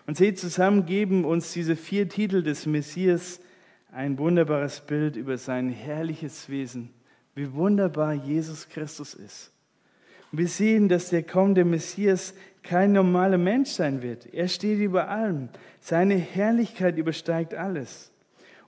[0.07, 3.41] Und sie zusammen geben uns diese vier Titel des Messias
[3.93, 6.91] ein wunderbares Bild über sein herrliches Wesen,
[7.35, 9.53] wie wunderbar Jesus Christus ist.
[10.33, 14.33] Und wir sehen, dass der kommende Messias kein normaler Mensch sein wird.
[14.33, 15.49] Er steht über allem.
[15.81, 18.12] Seine Herrlichkeit übersteigt alles.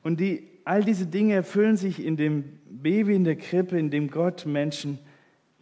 [0.02, 4.10] Und die, all diese Dinge erfüllen sich in dem Baby in der Krippe, in dem
[4.10, 4.98] Gott Menschen,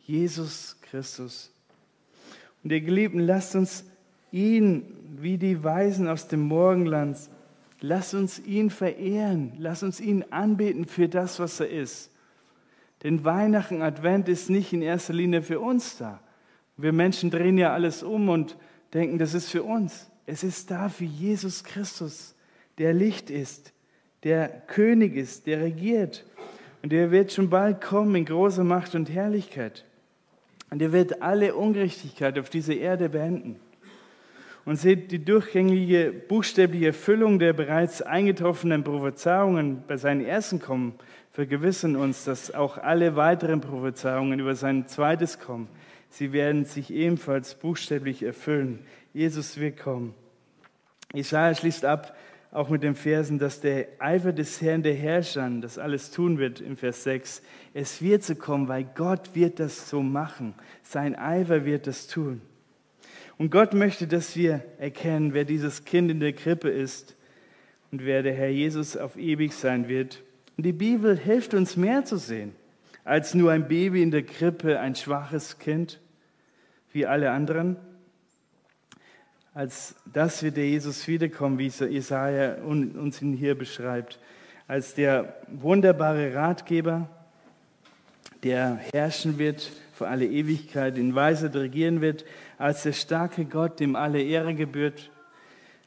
[0.07, 1.53] Jesus Christus.
[2.63, 3.85] Und ihr Geliebten, lasst uns
[4.33, 4.85] ihn
[5.20, 7.16] wie die Weisen aus dem Morgenland,
[7.81, 12.11] lasst uns ihn verehren, lasst uns ihn anbeten für das, was er ist.
[13.03, 16.20] Denn Weihnachten, Advent ist nicht in erster Linie für uns da.
[16.76, 18.57] Wir Menschen drehen ja alles um und
[18.93, 20.11] denken, das ist für uns.
[20.26, 22.35] Es ist da für Jesus Christus,
[22.78, 23.72] der Licht ist,
[24.22, 26.24] der König ist, der regiert.
[26.83, 29.85] Und er wird schon bald kommen in großer Macht und Herrlichkeit.
[30.70, 33.57] Und er wird alle Ungerechtigkeit auf dieser Erde beenden.
[34.71, 40.95] Und seht die durchgängige buchstäbliche Erfüllung der bereits eingetroffenen Prophezeiungen bei seinem ersten Kommen
[41.33, 45.66] vergewissern uns, dass auch alle weiteren Prophezeiungen über sein zweites Kommen,
[46.09, 48.79] sie werden sich ebenfalls buchstäblich erfüllen.
[49.12, 50.14] Jesus wird kommen.
[51.12, 52.16] Jesaja schließt ab,
[52.53, 56.61] auch mit den Versen, dass der Eifer des Herrn der Herrscher das alles tun wird,
[56.61, 57.43] im Vers 6.
[57.75, 60.55] Es wird so kommen, weil Gott wird das so machen.
[60.85, 62.41] Sein Eifer wird das tun.
[63.41, 67.16] Und Gott möchte, dass wir erkennen, wer dieses Kind in der Krippe ist
[67.91, 70.22] und wer der Herr Jesus auf ewig sein wird.
[70.59, 72.55] Und die Bibel hilft uns mehr zu sehen
[73.03, 76.01] als nur ein Baby in der Krippe, ein schwaches Kind
[76.93, 77.78] wie alle anderen,
[79.55, 84.18] als das wird der Jesus wiederkommen, wie Jesaja uns ihn hier beschreibt,
[84.68, 87.09] als der wunderbare Ratgeber,
[88.43, 92.25] der herrschen wird für alle Ewigkeit, in Weisheit regieren wird,
[92.57, 95.11] als der starke Gott, dem alle Ehre gebührt,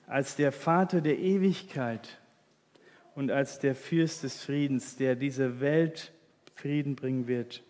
[0.05, 2.19] als der Vater der Ewigkeit
[3.15, 6.11] und als der Fürst des Friedens, der dieser Welt
[6.53, 7.63] Frieden bringen wird.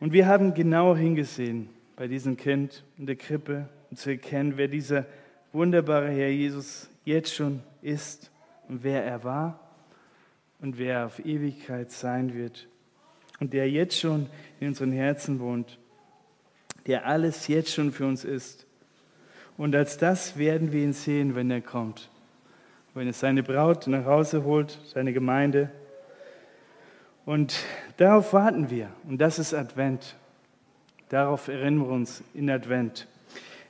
[0.00, 4.66] Und wir haben genau hingesehen bei diesem Kind in der Krippe, um zu erkennen, wer
[4.66, 5.06] dieser
[5.52, 8.32] wunderbare Herr Jesus jetzt schon ist
[8.66, 9.60] und wer er war
[10.58, 12.66] und wer er auf Ewigkeit sein wird
[13.42, 14.28] und der jetzt schon
[14.60, 15.76] in unseren Herzen wohnt,
[16.86, 18.66] der alles jetzt schon für uns ist.
[19.56, 22.08] Und als das werden wir ihn sehen, wenn er kommt,
[22.94, 25.72] wenn er seine Braut nach Hause holt, seine Gemeinde.
[27.24, 27.56] Und
[27.96, 28.90] darauf warten wir.
[29.08, 30.14] Und das ist Advent.
[31.08, 33.08] Darauf erinnern wir uns in Advent.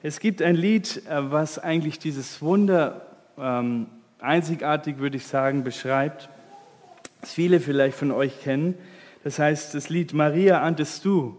[0.03, 3.07] Es gibt ein Lied, äh, was eigentlich dieses Wunder
[3.39, 3.87] ähm,
[4.19, 6.29] einzigartig, würde ich sagen, beschreibt,
[7.23, 8.75] das viele vielleicht von euch kennen.
[9.25, 11.37] Das heißt, das Lied Maria antest du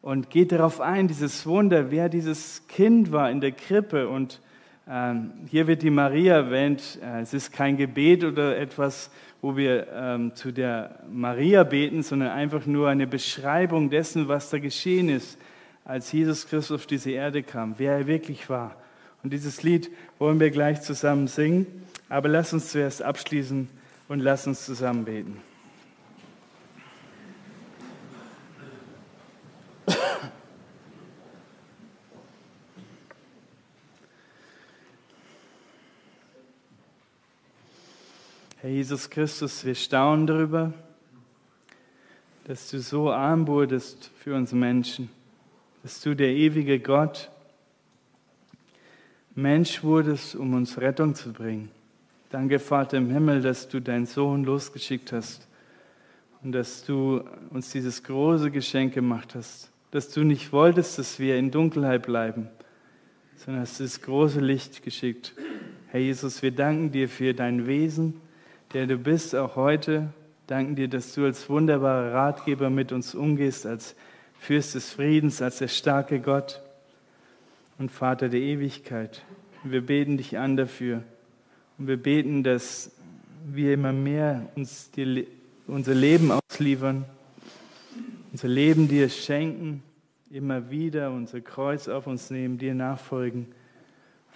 [0.00, 4.08] und geht darauf ein, dieses Wunder, wer dieses Kind war in der Krippe.
[4.08, 4.40] Und
[4.88, 6.98] ähm, hier wird die Maria erwähnt.
[7.02, 9.10] Äh, es ist kein Gebet oder etwas,
[9.42, 14.58] wo wir ähm, zu der Maria beten, sondern einfach nur eine Beschreibung dessen, was da
[14.58, 15.38] geschehen ist
[15.88, 18.76] als Jesus Christus auf diese Erde kam, wer er wirklich war.
[19.22, 21.66] Und dieses Lied wollen wir gleich zusammen singen.
[22.10, 23.68] Aber lass uns zuerst abschließen
[24.08, 25.47] und lass uns zusammen beten.
[38.88, 40.72] Jesus Christus, wir staunen darüber,
[42.44, 45.10] dass du so arm wurdest für uns Menschen
[45.82, 47.30] dass du der ewige Gott
[49.34, 51.70] Mensch wurdest, um uns Rettung zu bringen.
[52.30, 55.46] Danke, Vater im Himmel, dass du deinen Sohn losgeschickt hast
[56.42, 61.36] und dass du uns dieses große Geschenk gemacht hast, dass du nicht wolltest, dass wir
[61.36, 62.48] in Dunkelheit bleiben,
[63.36, 65.34] sondern hast das große Licht geschickt.
[65.88, 68.22] Herr Jesus, wir danken dir für dein Wesen,
[68.72, 70.12] der du bist, auch heute.
[70.46, 73.94] Danken dir, dass du als wunderbarer Ratgeber mit uns umgehst, als
[74.38, 76.62] Fürst des Friedens, als der starke Gott
[77.78, 79.22] und Vater der Ewigkeit.
[79.64, 81.02] wir beten dich an dafür.
[81.78, 82.90] Und wir beten, dass
[83.46, 85.26] wir immer mehr uns die,
[85.66, 87.04] unser Leben ausliefern,
[88.32, 89.82] unser Leben dir schenken,
[90.30, 93.46] immer wieder unser Kreuz auf uns nehmen, dir nachfolgen,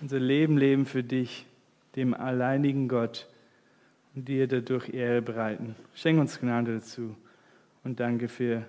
[0.01, 1.47] unser Leben leben für dich,
[1.97, 3.27] dem alleinigen Gott
[4.15, 5.75] und dir dadurch Ehre bereiten.
[5.95, 7.17] Schenk uns Gnade dazu
[7.85, 8.65] und danke für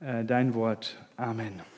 [0.00, 0.96] äh, dein Wort.
[1.16, 1.75] Amen.